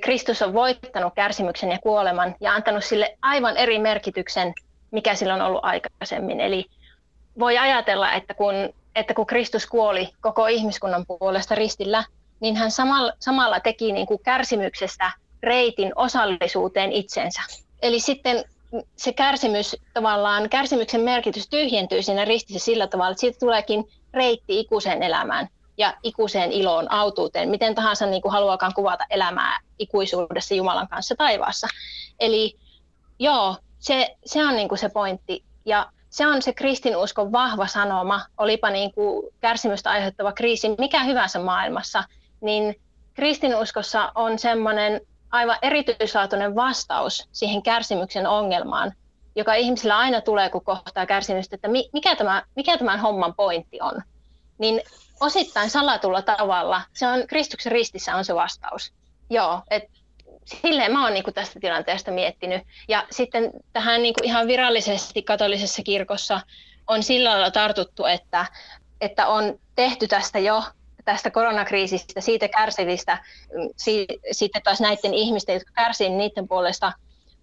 [0.02, 4.54] Kristus on voittanut kärsimyksen ja kuoleman ja antanut sille aivan eri merkityksen,
[4.92, 6.42] mikä sillä on ollut aikaisemmin.
[6.42, 6.66] Eli
[7.40, 8.54] voi ajatella, että kun,
[8.96, 12.04] että kun Kristus kuoli koko ihmiskunnan puolesta ristillä,
[12.40, 15.12] niin hän samalla, samalla teki niin kuin kärsimyksestä
[15.44, 17.42] reitin osallisuuteen itsensä.
[17.82, 18.46] Eli sitten
[18.96, 25.04] se kärsimys tavallaan, kärsimyksen merkitys tyhjentyy siinä ristissä sillä tavalla, että siitä tuleekin reitti ikuiseen
[25.04, 31.16] elämään ja ikuiseen iloon, autuuteen, miten tahansa niin kuin haluakaan kuvata elämää ikuisuudessa Jumalan kanssa
[31.16, 31.68] taivaassa.
[32.20, 32.58] Eli
[33.20, 38.22] joo, se, se on niin kuin se pointti ja se on se kristinuskon vahva sanoma,
[38.38, 42.04] olipa niin kuin kärsimystä aiheuttava kriisi mikä hyvänsä maailmassa,
[42.42, 42.76] niin
[43.14, 45.02] kristinuskossa on semmoinen
[45.32, 48.94] aivan erityislaatuinen vastaus siihen kärsimyksen ongelmaan,
[49.36, 54.02] joka ihmisillä aina tulee, kun kohtaa kärsimystä, että mikä, tämä, mikä tämän homman pointti on.
[54.58, 54.82] Niin
[55.20, 58.94] osittain salatulla tavalla, se on Kristuksen ristissä on se vastaus.
[59.30, 59.90] Joo, että
[60.46, 62.62] silleen mä oon niin tästä tilanteesta miettinyt.
[62.88, 66.42] Ja sitten tähän niin ihan virallisesti katolisessa kirkossa
[66.88, 68.46] on sillä lailla tartuttu, että,
[69.02, 70.64] että on tehty tästä jo
[71.08, 73.18] tästä koronakriisistä, siitä kärsivistä,
[73.54, 73.70] mm,
[74.32, 76.92] sitten taas näiden ihmisten, jotka kärsivät niiden puolesta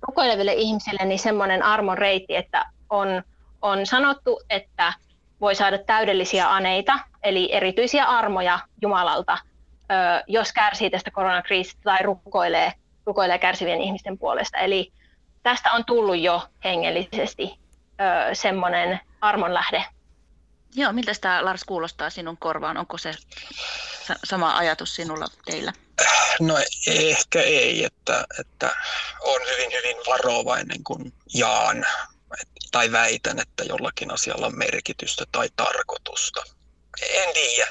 [0.03, 3.22] rukoileville ihmisille, niin semmoinen armon reitti, että on,
[3.62, 4.92] on sanottu, että
[5.40, 9.38] voi saada täydellisiä aneita, eli erityisiä armoja Jumalalta,
[10.27, 12.72] jos kärsii tästä koronakriisistä tai rukoilee,
[13.07, 14.59] rukoilee kärsivien ihmisten puolesta.
[14.59, 14.92] Eli
[15.42, 17.59] tästä on tullut jo hengellisesti
[18.33, 19.85] semmoinen armon lähde
[20.74, 22.76] Joo, miltä tämä Lars kuulostaa sinun korvaan?
[22.76, 23.14] Onko se
[24.24, 25.72] sama ajatus sinulla teillä?
[26.40, 26.54] No
[26.87, 28.76] ehkä ei, että, että
[29.20, 31.87] on hyvin hyvin varovainen kun jaan
[32.72, 36.42] tai väitän, että jollakin asialla on merkitystä tai tarkoitusta.
[37.10, 37.68] En tiedä.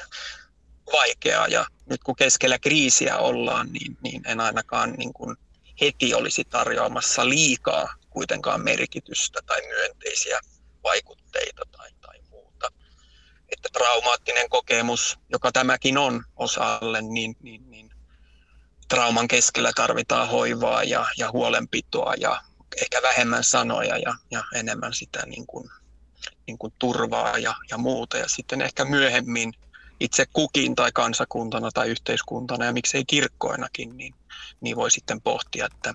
[0.92, 5.36] Vaikeaa ja nyt kun keskellä kriisiä ollaan, niin, niin en ainakaan niin kuin
[5.80, 10.40] heti olisi tarjoamassa liikaa kuitenkaan merkitystä tai myönteisiä
[10.84, 11.90] vaikutteita tai,
[13.72, 17.90] traumaattinen kokemus, joka tämäkin on osalle, niin, niin, niin
[18.88, 22.42] trauman keskellä tarvitaan hoivaa ja, ja huolenpitoa ja
[22.82, 25.70] ehkä vähemmän sanoja ja, ja enemmän sitä niin kuin,
[26.46, 28.16] niin kuin turvaa ja, ja muuta.
[28.16, 29.52] Ja sitten ehkä myöhemmin
[30.00, 34.14] itse kukin tai kansakuntana tai yhteiskuntana ja miksei kirkkoinakin, niin,
[34.60, 35.94] niin voi sitten pohtia, että,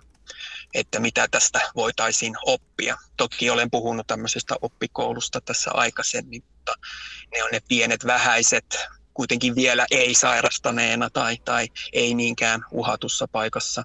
[0.73, 2.97] että mitä tästä voitaisiin oppia.
[3.17, 6.87] Toki olen puhunut tämmöisestä oppikoulusta tässä aikaisemmin, mutta
[7.31, 8.77] ne on ne pienet vähäiset
[9.13, 13.83] kuitenkin vielä ei sairastaneena tai, tai ei niinkään uhatussa paikassa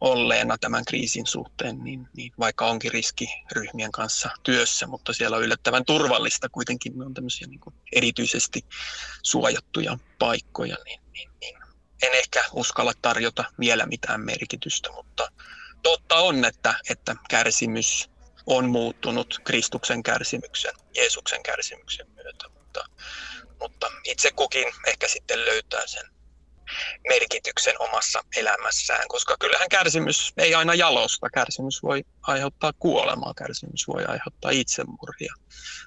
[0.00, 5.84] olleena tämän kriisin suhteen, niin, niin vaikka onkin riskiryhmien kanssa työssä, mutta siellä on yllättävän
[5.84, 8.64] turvallista kuitenkin, ne on tämmöisiä niin kuin erityisesti
[9.22, 11.58] suojattuja paikkoja, niin, niin, niin
[12.02, 15.32] en ehkä uskalla tarjota vielä mitään merkitystä, mutta
[15.82, 18.10] totta on, että, että kärsimys
[18.48, 22.84] on muuttunut Kristuksen kärsimyksen, Jeesuksen kärsimyksen myötä, mutta,
[23.60, 26.04] mutta itse kukin ehkä sitten löytää sen
[27.08, 31.30] merkityksen omassa elämässään, koska kyllähän kärsimys ei aina jalosta.
[31.30, 35.34] Kärsimys voi aiheuttaa kuolemaa, kärsimys voi aiheuttaa itsemurhia,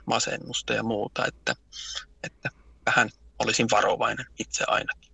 [0.05, 1.55] masennusta ja muuta, että,
[2.23, 2.49] että
[2.85, 5.11] vähän olisin varovainen itse ainakin.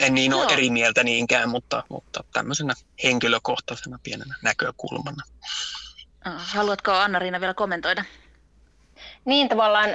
[0.00, 5.24] En niin ole eri mieltä niinkään, mutta, mutta tämmöisenä henkilökohtaisena pienenä näkökulmana.
[6.24, 8.04] Haluatko Anna-Riina vielä kommentoida?
[9.24, 9.90] Niin tavallaan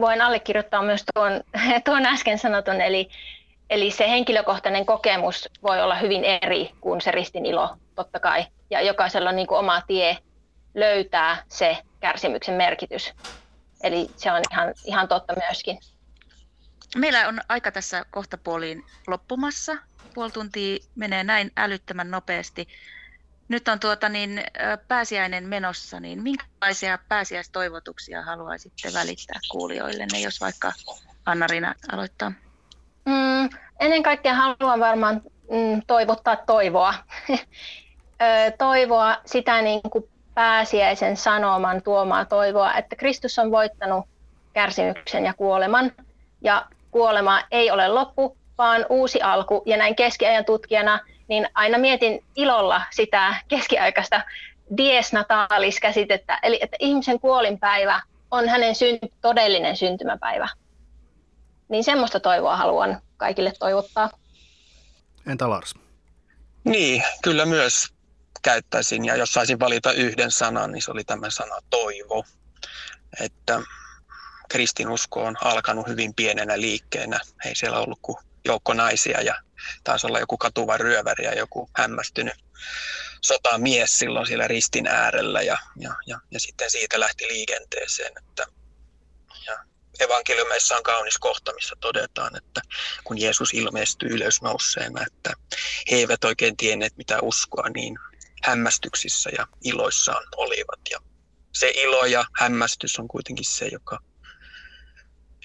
[0.00, 1.32] voin allekirjoittaa myös tuon,
[1.84, 3.10] tuon äsken sanotun, eli
[3.70, 8.46] Eli se henkilökohtainen kokemus voi olla hyvin eri kuin se ristin ilo, totta kai.
[8.70, 10.18] Ja jokaisella on niin kuin oma tie
[10.74, 13.12] löytää se kärsimyksen merkitys.
[13.82, 15.78] Eli se on ihan, ihan totta myöskin.
[16.96, 19.76] Meillä on aika tässä kohta puoliin loppumassa.
[20.14, 22.68] Puoli tuntia menee näin älyttömän nopeasti.
[23.48, 24.44] Nyt on tuota niin,
[24.88, 30.72] pääsiäinen menossa, niin minkälaisia pääsiäistoivotuksia haluaisitte välittää kuulijoille, jos vaikka
[31.26, 32.32] Anna-Riina aloittaa?
[33.04, 33.48] Mm,
[33.80, 36.94] ennen kaikkea haluan varmaan mm, toivottaa toivoa.
[38.58, 40.04] toivoa, sitä niin kuin
[40.34, 44.04] pääsiäisen sanoman tuomaa toivoa, että Kristus on voittanut
[44.52, 45.92] kärsimyksen ja kuoleman.
[46.40, 49.62] Ja kuolema ei ole loppu, vaan uusi alku.
[49.66, 54.22] Ja näin keskiajan tutkijana, niin aina mietin ilolla sitä keskiaikaista
[54.76, 60.48] dies natalis käsitettä, eli että ihmisen kuolinpäivä on hänen synt- todellinen syntymäpäivä.
[61.68, 64.10] Niin semmoista toivoa haluan kaikille toivottaa.
[65.26, 65.74] Entä Lars?
[66.64, 67.94] Niin, kyllä myös
[68.42, 72.24] käyttäisin, ja jos saisin valita yhden sanan, niin se oli tämä sana toivo.
[73.20, 73.60] Että
[74.48, 77.20] kristinusko on alkanut hyvin pienenä liikkeenä.
[77.44, 79.34] Ei siellä ollut kuin joukko naisia ja
[79.84, 82.34] taisi olla joku katuva ryöväri ja joku hämmästynyt
[83.20, 88.12] sotamies silloin siellä ristin äärellä ja, ja, ja, ja sitten siitä lähti liikenteeseen.
[88.18, 88.46] Että
[90.00, 92.60] evankeliumeissa on kaunis kohta, missä todetaan, että
[93.04, 95.32] kun Jeesus ilmestyy ylösnouseena, että
[95.90, 97.98] he eivät oikein tienneet mitä uskoa, niin
[98.42, 100.80] hämmästyksissä ja iloissaan olivat.
[100.90, 101.00] Ja
[101.52, 103.98] se ilo ja hämmästys on kuitenkin se, joka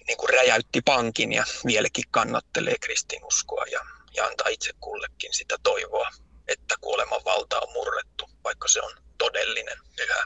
[0.07, 3.79] niin kuin räjäytti pankin ja vieläkin kannattelee kristinuskoa ja,
[4.15, 6.09] ja antaa itse kullekin sitä toivoa,
[6.47, 10.23] että kuoleman valta on murrettu, vaikka se on todellinen yhä.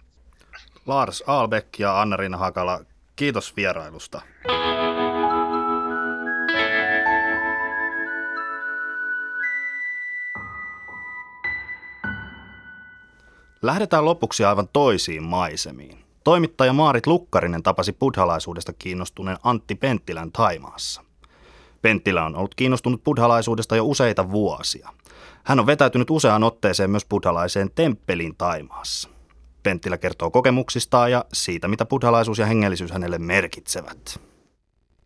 [0.86, 4.22] Lars Albeck ja Anna-Riina Hakala, Kiitos vierailusta.
[13.62, 16.06] Lähdetään lopuksi aivan toisiin maisemiin.
[16.24, 21.02] Toimittaja Maarit Lukkarinen tapasi buddhalaisuudesta kiinnostuneen Antti Penttilän Taimaassa.
[21.84, 24.90] Penttilä on ollut kiinnostunut buddhalaisuudesta jo useita vuosia.
[25.44, 29.10] Hän on vetäytynyt useaan otteeseen myös buddhalaiseen temppeliin Taimaassa.
[29.64, 34.20] Penttilä kertoo kokemuksistaan ja siitä, mitä buddhalaisuus ja hengellisyys hänelle merkitsevät.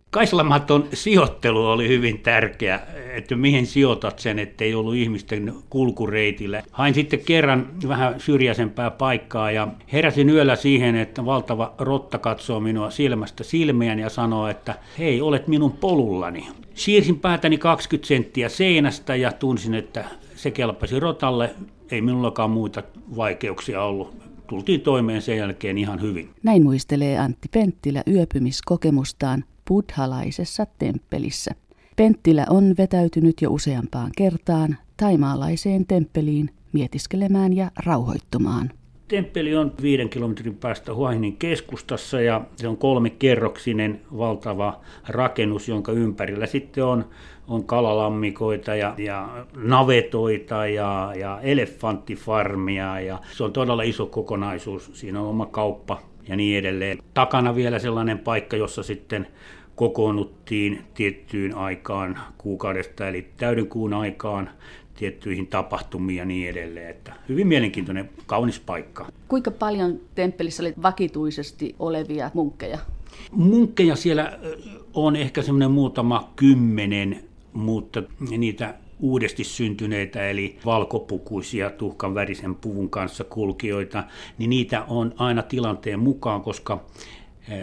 [0.10, 2.80] Kaislamaton sijoittelu oli hyvin tärkeä,
[3.14, 6.64] että mihin sijoitat sen, ettei ollut ihmisten kulkureitillä.
[6.72, 12.90] Hain sitten kerran vähän syrjäisempää paikkaa ja heräsin yöllä siihen, että valtava rotta katsoo minua
[12.90, 16.48] silmästä silmiään ja sanoo, että hei, olet minun polullani.
[16.78, 21.56] Siirsin päätäni 20 senttiä seinästä ja tunsin, että se kelpasi rotalle.
[21.92, 22.84] Ei minullakaan muita
[23.16, 24.16] vaikeuksia ollut
[24.48, 26.30] tultiin toimeen sen jälkeen ihan hyvin.
[26.44, 31.52] Näin muistelee Antti Penttilä yöpymiskokemustaan buddhalaisessa temppelissä.
[31.96, 38.72] Penttilä on vetäytynyt jo useampaan kertaan taimaalaiseen temppeliin mietiskelemään ja rauhoittumaan.
[39.08, 46.46] Temppeli on viiden kilometrin päästä Huahinin keskustassa ja se on kolmikerroksinen valtava rakennus, jonka ympärillä
[46.46, 47.06] sitten on,
[47.48, 54.92] on kalalammikoita ja, ja navetoita ja, ja elefanttifarmia ja se on todella iso kokonaisuus.
[54.94, 56.98] Siinä on oma kauppa ja niin edelleen.
[57.14, 59.28] Takana vielä sellainen paikka, jossa sitten
[59.76, 64.50] kokoonnuttiin tiettyyn aikaan kuukaudesta, eli täyden kuun aikaan
[64.98, 66.90] tiettyihin tapahtumiin ja niin edelleen.
[66.90, 69.08] Että hyvin mielenkiintoinen, kaunis paikka.
[69.28, 72.80] Kuinka paljon temppelissä oli vakituisesti olevia munkkeja?
[73.32, 74.40] Munkkeja siellä
[74.94, 78.04] on ehkä semmoinen muutama kymmenen, mutta
[78.38, 84.04] niitä uudesti syntyneitä, eli valkopukuisia tuhkan värisen puvun kanssa kulkijoita,
[84.38, 86.86] niin niitä on aina tilanteen mukaan, koska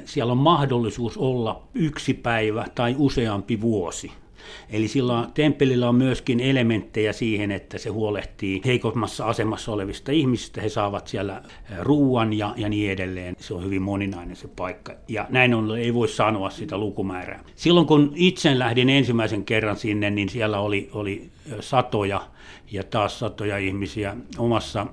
[0.05, 4.13] siellä on mahdollisuus olla yksi päivä tai useampi vuosi.
[4.71, 10.61] Eli sillä temppelillä on myöskin elementtejä siihen, että se huolehtii heikommassa asemassa olevista ihmisistä.
[10.61, 11.43] He saavat siellä
[11.81, 13.37] ruuan ja, ja niin edelleen.
[13.39, 14.93] Se on hyvin moninainen se paikka.
[15.09, 17.45] Ja näin on, ei voi sanoa sitä lukumäärää.
[17.55, 21.31] Silloin kun itse lähdin ensimmäisen kerran sinne, niin siellä oli, oli
[21.61, 22.21] satoja
[22.73, 24.17] ja taas satoja ihmisiä.
[24.39, 24.87] Omassa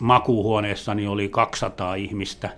[0.00, 2.50] makuuhuoneessani oli 200 ihmistä.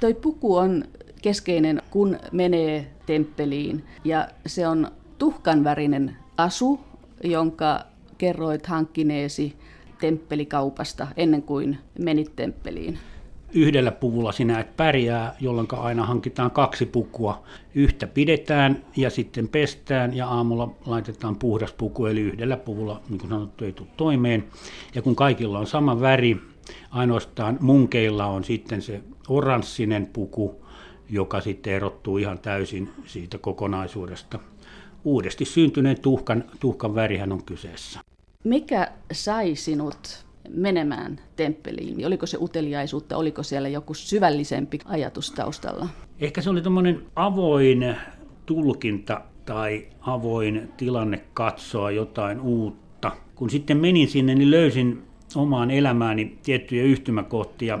[0.00, 0.84] Toi puku on
[1.22, 3.84] keskeinen, kun menee temppeliin.
[4.04, 6.80] Ja se on tuhkanvärinen asu,
[7.24, 7.80] jonka
[8.18, 9.56] kerroit hankkineesi
[10.00, 12.98] temppelikaupasta ennen kuin menit temppeliin.
[13.52, 17.42] Yhdellä puvulla sinä et pärjää, jolloin aina hankitaan kaksi pukua.
[17.74, 23.30] Yhtä pidetään ja sitten pestään ja aamulla laitetaan puhdas puku, eli yhdellä puvulla, niin kuin
[23.30, 24.44] sanottu, ei tule toimeen.
[24.94, 26.36] Ja kun kaikilla on sama väri,
[26.90, 30.64] ainoastaan munkeilla on sitten se oranssinen puku,
[31.10, 34.38] joka sitten erottuu ihan täysin siitä kokonaisuudesta.
[35.04, 38.00] Uudesti syntyneen tuhkan, tuhkan värihän on kyseessä.
[38.44, 42.06] Mikä sai sinut menemään temppeliin?
[42.06, 45.88] Oliko se uteliaisuutta, oliko siellä joku syvällisempi ajatus taustalla?
[46.20, 47.96] Ehkä se oli tämmöinen avoin
[48.46, 53.12] tulkinta tai avoin tilanne katsoa jotain uutta.
[53.34, 55.02] Kun sitten menin sinne, niin löysin
[55.36, 57.78] omaan elämääni tiettyjä yhtymäkohtia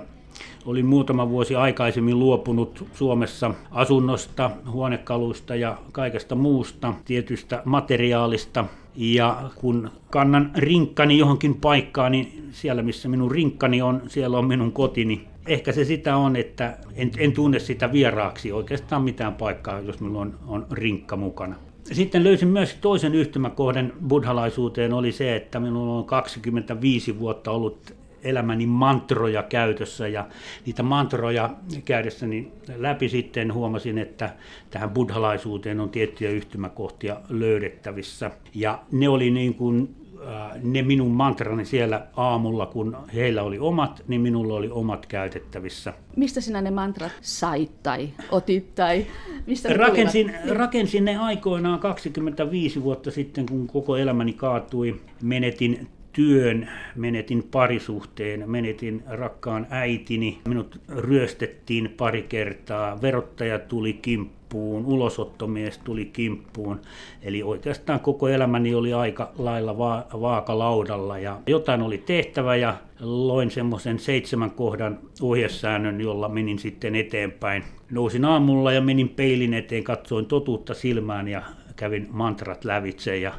[0.66, 8.64] Olin muutama vuosi aikaisemmin luopunut Suomessa asunnosta, huonekaluista ja kaikesta muusta, tietystä materiaalista.
[8.96, 14.72] Ja kun kannan rinkkani johonkin paikkaan, niin siellä missä minun rinkkani on, siellä on minun
[14.72, 15.24] kotini.
[15.46, 20.20] Ehkä se sitä on, että en, en tunne sitä vieraaksi oikeastaan mitään paikkaa, jos minulla
[20.20, 21.56] on, on rinkka mukana.
[21.92, 27.94] Sitten löysin myös toisen yhtymäkohden buddhalaisuuteen oli se, että minulla on 25 vuotta ollut
[28.24, 30.26] elämäni mantroja käytössä ja
[30.66, 31.50] niitä mantroja
[31.84, 34.30] käydessäni läpi sitten huomasin, että
[34.70, 38.30] tähän buddhalaisuuteen on tiettyjä yhtymäkohtia löydettävissä.
[38.54, 39.96] Ja ne oli niin kuin
[40.28, 45.92] äh, ne minun mantrani siellä aamulla, kun heillä oli omat, niin minulla oli omat käytettävissä.
[46.16, 49.06] Mistä sinä ne mantrat sait tai otit tai
[49.46, 55.00] mistä ne rakensin, rakensin ne aikoinaan 25 vuotta sitten, kun koko elämäni kaatui.
[55.22, 65.78] Menetin työn, menetin parisuhteen, menetin rakkaan äitini, minut ryöstettiin pari kertaa, verottaja tuli kimppuun, ulosottomies
[65.78, 66.80] tuli kimppuun.
[67.22, 73.50] Eli oikeastaan koko elämäni oli aika lailla va- vaakalaudalla ja jotain oli tehtävä ja loin
[73.50, 77.64] semmoisen seitsemän kohdan ohjesäännön, jolla menin sitten eteenpäin.
[77.90, 81.42] Nousin aamulla ja menin peilin eteen, katsoin totuutta silmään ja
[81.76, 83.32] kävin mantrat lävitse ja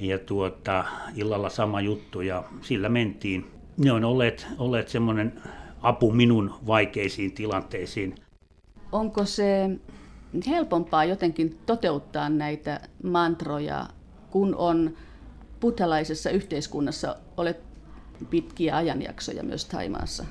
[0.00, 0.84] ja tuota,
[1.16, 3.50] illalla sama juttu ja sillä mentiin.
[3.76, 5.32] Ne on olleet, olleet semmoinen
[5.82, 8.14] apu minun vaikeisiin tilanteisiin.
[8.92, 9.70] Onko se
[10.46, 13.86] helpompaa jotenkin toteuttaa näitä mantroja,
[14.30, 14.94] kun on
[15.60, 17.60] buddhalaisessa yhteiskunnassa, olet
[18.30, 20.24] pitkiä ajanjaksoja myös Taimaassa?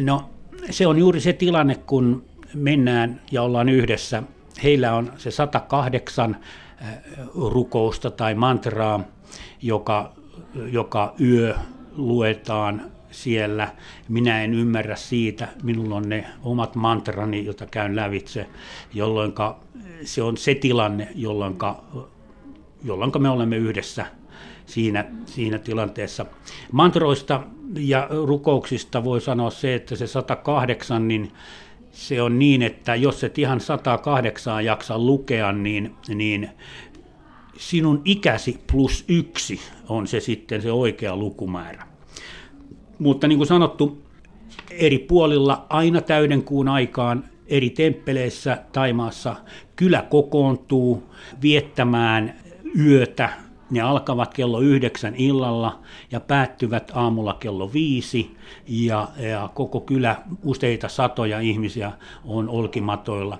[0.00, 0.30] No
[0.70, 4.22] se on juuri se tilanne, kun mennään ja ollaan yhdessä.
[4.62, 6.36] Heillä on se 108
[7.34, 9.00] rukousta tai mantraa,
[9.62, 10.12] joka,
[10.54, 11.54] joka yö
[11.96, 13.68] luetaan siellä.
[14.08, 15.48] Minä en ymmärrä siitä.
[15.62, 18.46] Minulla on ne omat mantrani, joita käyn lävitse,
[18.94, 19.32] jolloin
[20.04, 21.58] se on se tilanne, jolloin,
[22.84, 24.06] jolloin me olemme yhdessä
[24.66, 26.26] siinä, siinä tilanteessa.
[26.72, 27.42] Mantroista
[27.78, 31.32] ja rukouksista voi sanoa se, että se 108, niin
[32.00, 36.48] se on niin, että jos et ihan 108 jaksa lukea, niin, niin
[37.56, 41.86] sinun ikäsi plus yksi on se sitten se oikea lukumäärä.
[42.98, 44.02] Mutta niin kuin sanottu,
[44.70, 49.36] eri puolilla aina täyden kuun aikaan eri temppeleissä Taimaassa
[49.76, 51.02] kylä kokoontuu
[51.42, 52.34] viettämään
[52.78, 53.28] yötä
[53.70, 55.78] Ne alkavat kello yhdeksän illalla
[56.10, 58.36] ja päättyvät aamulla kello viisi
[58.68, 61.92] ja, ja koko kylä, useita satoja ihmisiä
[62.24, 63.38] on olkimatoilla.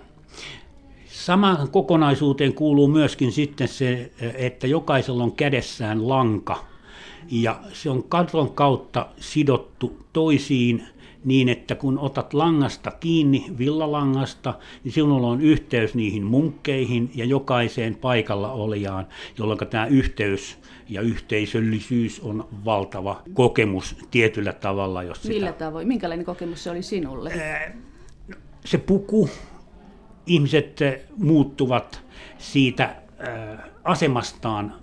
[1.07, 6.64] Samaan kokonaisuuteen kuuluu myöskin sitten se, että jokaisella on kädessään lanka
[7.31, 10.85] ja se on katon kautta sidottu toisiin
[11.25, 14.55] niin, että kun otat langasta kiinni, villalangasta,
[14.85, 19.07] niin sinulla on yhteys niihin munkkeihin ja jokaiseen paikalla olijaan,
[19.39, 20.59] jolloin tämä yhteys
[20.89, 25.03] ja yhteisöllisyys on valtava kokemus tietyllä tavalla.
[25.03, 25.35] Jos sitä...
[25.35, 25.89] Millä tavoin?
[25.89, 27.33] Minkälainen kokemus se oli sinulle?
[28.64, 29.31] Se puku,
[30.27, 30.81] ihmiset
[31.16, 32.03] muuttuvat
[32.39, 32.97] siitä
[33.85, 34.75] asemastaan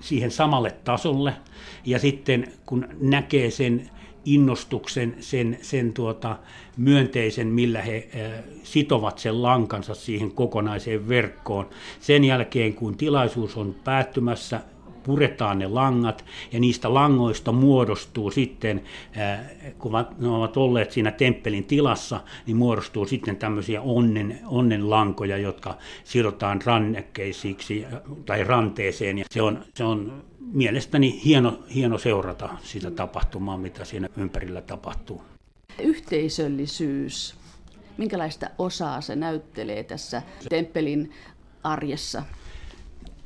[0.00, 1.34] siihen samalle tasolle,
[1.86, 3.90] ja sitten kun näkee sen
[4.24, 6.36] innostuksen, sen, sen tuota,
[6.76, 8.08] myönteisen, millä he
[8.62, 11.68] sitovat sen lankansa siihen kokonaiseen verkkoon.
[12.00, 14.60] Sen jälkeen, kun tilaisuus on päättymässä,
[15.02, 18.82] puretaan ne langat ja niistä langoista muodostuu sitten,
[19.78, 26.60] kun ne ovat olleet siinä temppelin tilassa, niin muodostuu sitten tämmöisiä onnen, onnenlankoja, jotka sidotaan
[26.64, 27.86] rannekkeisiksi
[28.26, 29.18] tai ranteeseen.
[29.18, 35.22] Ja se on, se on mielestäni hieno, hieno seurata sitä tapahtumaa, mitä siinä ympärillä tapahtuu.
[35.82, 37.36] Yhteisöllisyys.
[37.98, 41.12] Minkälaista osaa se näyttelee tässä temppelin
[41.62, 42.22] arjessa?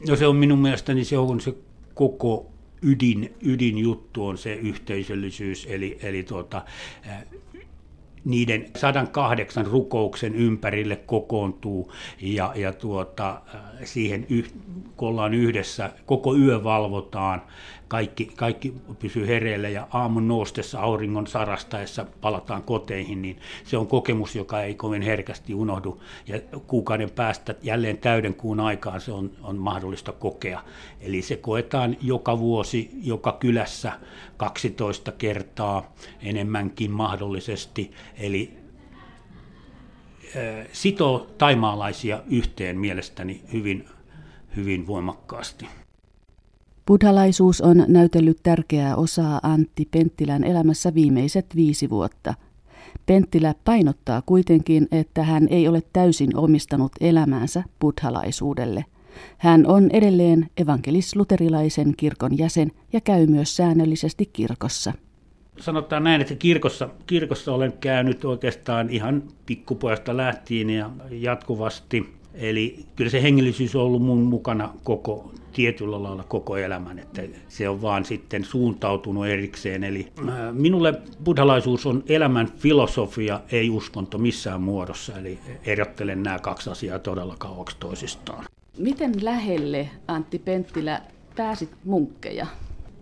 [0.08, 1.54] No se on minun mielestäni se on se
[1.94, 2.46] koko
[2.82, 6.64] ydin, ydinjuttu on se yhteisöllisyys, eli, eli tuota,
[8.24, 13.40] niiden 108 rukouksen ympärille kokoontuu ja, ja tuota,
[13.84, 14.26] siihen,
[14.96, 17.42] kun ollaan yhdessä, koko yö valvotaan
[17.88, 24.36] kaikki, kaikki pysyy hereillä ja aamun noustessa auringon sarastaessa palataan koteihin, niin se on kokemus,
[24.36, 26.02] joka ei kovin herkästi unohdu.
[26.26, 30.64] Ja kuukauden päästä jälleen täyden kuun aikaan se on, on mahdollista kokea.
[31.00, 33.92] Eli se koetaan joka vuosi, joka kylässä
[34.36, 37.90] 12 kertaa enemmänkin mahdollisesti.
[38.18, 38.58] Eli
[40.72, 43.88] sitoo taimaalaisia yhteen mielestäni hyvin,
[44.56, 45.66] hyvin voimakkaasti.
[46.88, 52.34] Buddhalaisuus on näytellyt tärkeää osaa Antti Penttilän elämässä viimeiset viisi vuotta.
[53.06, 58.84] Penttilä painottaa kuitenkin, että hän ei ole täysin omistanut elämäänsä buddhalaisuudelle.
[59.38, 64.92] Hän on edelleen evankelis-luterilaisen kirkon jäsen ja käy myös säännöllisesti kirkossa.
[65.60, 72.14] Sanotaan näin, että kirkossa, kirkossa olen käynyt oikeastaan ihan pikkupojasta lähtien ja jatkuvasti.
[72.34, 77.68] Eli kyllä se hengellisyys on ollut mun mukana koko tietyllä lailla koko elämän, että se
[77.68, 79.84] on vaan sitten suuntautunut erikseen.
[79.84, 80.94] Eli äh, minulle
[81.24, 87.76] buddhalaisuus on elämän filosofia, ei uskonto missään muodossa, eli erottelen nämä kaksi asiaa todella kauaksi
[87.80, 88.44] toisistaan.
[88.78, 91.02] Miten lähelle, Antti Penttilä,
[91.36, 92.46] pääsit munkkeja?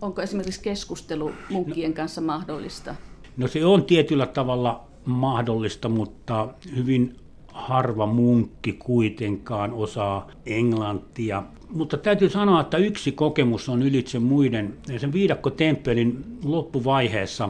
[0.01, 2.95] Onko esimerkiksi keskustelu munkkien kanssa mahdollista?
[3.37, 7.15] No se on tietyllä tavalla mahdollista, mutta hyvin
[7.57, 11.43] harva munkki kuitenkaan osaa englantia.
[11.69, 14.73] Mutta täytyy sanoa, että yksi kokemus on ylitse muiden.
[14.97, 17.49] Sen viidakkotemppelin loppuvaiheessa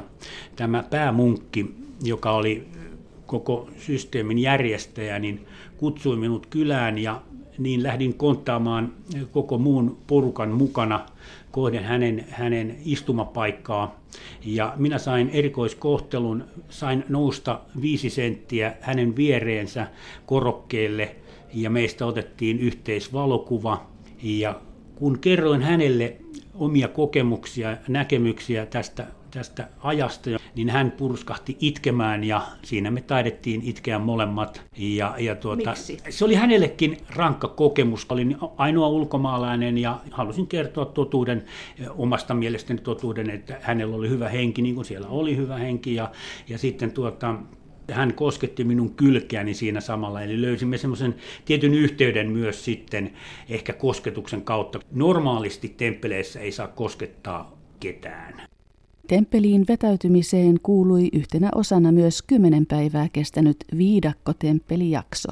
[0.55, 2.67] tämä päämunkki, joka oli
[3.25, 5.45] koko systeemin järjestäjä, niin
[5.77, 7.21] kutsui minut kylään ja
[7.57, 8.93] niin lähdin konttaamaan
[9.31, 11.05] koko muun porukan mukana
[11.57, 13.99] kohden hänen, hänen istumapaikkaa.
[14.45, 19.87] Ja minä sain erikoiskohtelun, sain nousta viisi senttiä hänen viereensä
[20.25, 21.15] korokkeelle
[21.53, 23.87] ja meistä otettiin yhteisvalokuva.
[24.23, 24.61] Ja
[24.95, 26.15] kun kerroin hänelle
[26.55, 33.99] omia kokemuksia, näkemyksiä tästä tästä ajasta, niin hän purskahti itkemään ja siinä me taidettiin itkeä
[33.99, 34.61] molemmat.
[34.77, 35.97] Ja, ja tuota, Miksi?
[36.09, 38.05] Se oli hänellekin rankka kokemus.
[38.09, 41.45] Olin ainoa ulkomaalainen ja halusin kertoa totuuden,
[41.89, 45.95] omasta mielestäni totuuden, että hänellä oli hyvä henki, niin kuin siellä oli hyvä henki.
[45.95, 46.11] Ja,
[46.49, 47.35] ja sitten tuota,
[47.91, 51.15] hän kosketti minun kylkeäni siinä samalla, eli löysimme semmoisen
[51.45, 53.13] tietyn yhteyden myös sitten
[53.49, 54.79] ehkä kosketuksen kautta.
[54.91, 58.47] Normaalisti temppeleissä ei saa koskettaa ketään.
[59.07, 65.29] Temppeliin vetäytymiseen kuului yhtenä osana myös kymmenen päivää kestänyt viidakkotemppelijakso.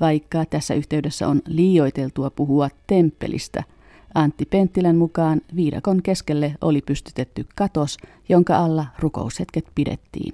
[0.00, 3.62] Vaikka tässä yhteydessä on liioiteltua puhua temppelistä,
[4.14, 7.96] Antti Penttilän mukaan viidakon keskelle oli pystytetty katos,
[8.28, 10.32] jonka alla rukoushetket pidettiin.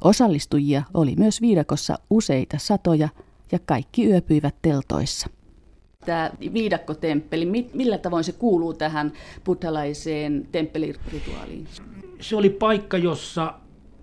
[0.00, 3.08] Osallistujia oli myös viidakossa useita satoja
[3.52, 5.28] ja kaikki yöpyivät teltoissa
[6.08, 9.12] tämä viidakkotemppeli, millä tavoin se kuuluu tähän
[9.44, 11.66] buddhalaiseen temppelirituaaliin?
[12.20, 13.54] Se oli paikka, jossa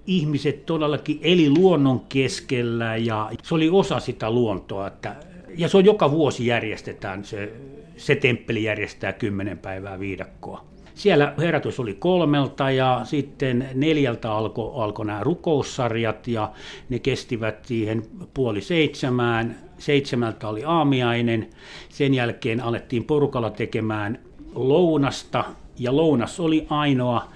[0.07, 4.87] ihmiset todellakin eli luonnon keskellä ja se oli osa sitä luontoa.
[4.87, 5.15] Että,
[5.57, 7.53] ja se on joka vuosi järjestetään se,
[7.97, 10.65] se temppeli järjestää kymmenen päivää viidakkoa.
[10.93, 16.51] Siellä herätys oli kolmelta ja sitten neljältä alkoi alko nämä rukoussarjat ja
[16.89, 18.03] ne kestivät siihen
[18.33, 19.55] puoli seitsemään.
[19.77, 21.49] Seitsemältä oli aamiainen.
[21.89, 24.19] Sen jälkeen alettiin porukalla tekemään
[24.55, 25.43] lounasta
[25.79, 27.29] ja lounas oli ainoa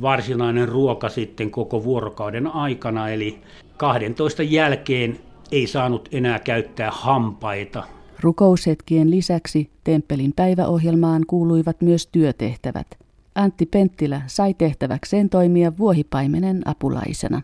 [0.00, 3.38] varsinainen ruoka sitten koko vuorokauden aikana, eli
[3.76, 5.18] 12 jälkeen
[5.52, 7.82] ei saanut enää käyttää hampaita.
[8.20, 12.86] Rukoushetkien lisäksi temppelin päiväohjelmaan kuuluivat myös työtehtävät.
[13.34, 17.42] Antti Penttilä sai tehtäväkseen toimia vuohipaimenen apulaisena.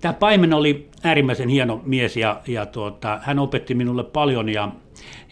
[0.00, 4.68] Tämä paimen oli äärimmäisen hieno mies ja, ja tuota, hän opetti minulle paljon ja,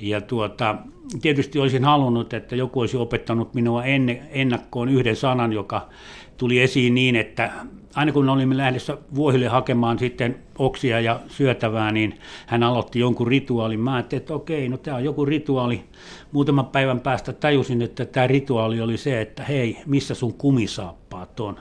[0.00, 0.76] ja tuota,
[1.22, 5.88] tietysti olisin halunnut, että joku olisi opettanut minua enne, ennakkoon yhden sanan, joka
[6.36, 7.52] tuli esiin niin, että
[7.94, 13.80] aina kun olimme lähdössä vuohille hakemaan sitten oksia ja syötävää, niin hän aloitti jonkun rituaalin.
[13.80, 15.84] Mä ajattelin, että okei, no tämä on joku rituaali.
[16.32, 21.56] Muutaman päivän päästä tajusin, että tämä rituaali oli se, että hei, missä sun kumisaappaat on.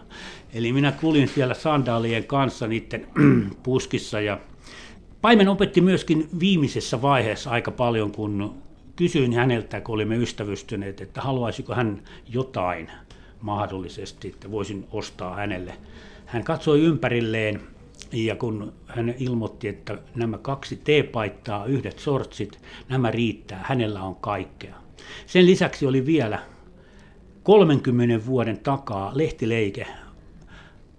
[0.56, 3.08] Eli minä kulin siellä sandaalien kanssa niiden
[3.64, 4.39] puskissa ja
[5.22, 8.56] Paimen opetti myöskin viimeisessä vaiheessa aika paljon, kun
[8.95, 12.91] kysyin häneltä, kun olimme ystävystyneet, että haluaisiko hän jotain
[13.41, 15.74] mahdollisesti, että voisin ostaa hänelle.
[16.26, 17.62] Hän katsoi ympärilleen
[18.12, 24.76] ja kun hän ilmoitti, että nämä kaksi teepaittaa, yhdet sortsit, nämä riittää, hänellä on kaikkea.
[25.26, 26.39] Sen lisäksi oli vielä
[27.43, 29.88] 30 vuoden takaa lehtileike,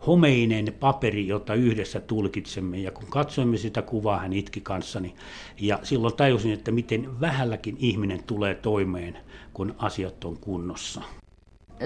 [0.06, 2.78] homeinen paperi, jota yhdessä tulkitsemme.
[2.78, 5.14] Ja kun katsoimme sitä kuvaa, hän itki kanssani.
[5.60, 9.18] Ja silloin tajusin, että miten vähälläkin ihminen tulee toimeen,
[9.52, 11.02] kun asiat on kunnossa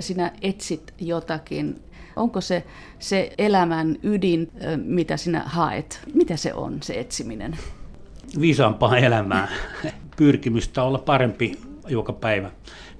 [0.00, 1.82] sinä etsit jotakin.
[2.16, 2.64] Onko se
[2.98, 6.00] se elämän ydin, mitä sinä haet?
[6.14, 7.58] Mitä se on, se etsiminen?
[8.40, 9.48] Viisaampaa elämää,
[10.16, 11.58] pyrkimystä olla parempi
[11.88, 12.50] joka päivä.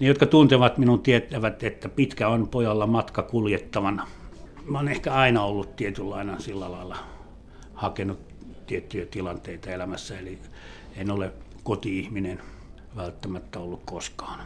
[0.01, 4.07] Ne, jotka tuntevat minun, tietävät, että pitkä on pojalla matka kuljettavana.
[4.65, 6.97] Mä olen ehkä aina ollut tietynlainen sillä lailla
[7.75, 8.19] hakenut
[8.67, 10.39] tiettyjä tilanteita elämässä, eli
[10.97, 11.33] en ole
[11.65, 12.41] koti-ihminen
[12.97, 14.41] välttämättä ollut koskaan.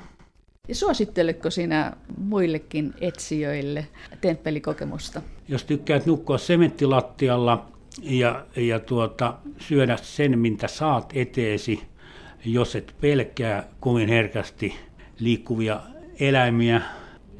[0.72, 3.86] Suositteletko sinä muillekin etsijöille
[4.20, 5.22] temppelikokemusta?
[5.48, 7.66] Jos tykkäät nukkua sementtilattialla
[8.02, 11.82] ja, ja tuota, syödä sen, mitä saat eteesi,
[12.44, 14.74] jos et pelkää kovin herkästi
[15.18, 15.80] liikkuvia
[16.20, 16.82] eläimiä,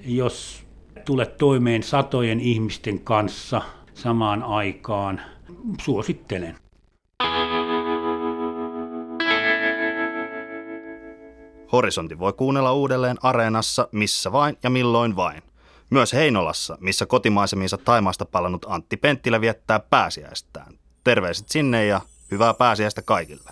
[0.07, 0.64] jos
[1.05, 3.63] tulet toimeen satojen ihmisten kanssa
[3.95, 5.21] samaan aikaan,
[5.81, 6.57] suosittelen.
[11.73, 15.43] Horisontti voi kuunnella uudelleen Areenassa missä vain ja milloin vain.
[15.91, 20.75] Myös Heinolassa, missä kotimaisemiinsa Taimaasta palannut Antti Penttilä viettää pääsiäistään.
[21.05, 23.51] Terveiset sinne ja hyvää pääsiäistä kaikille.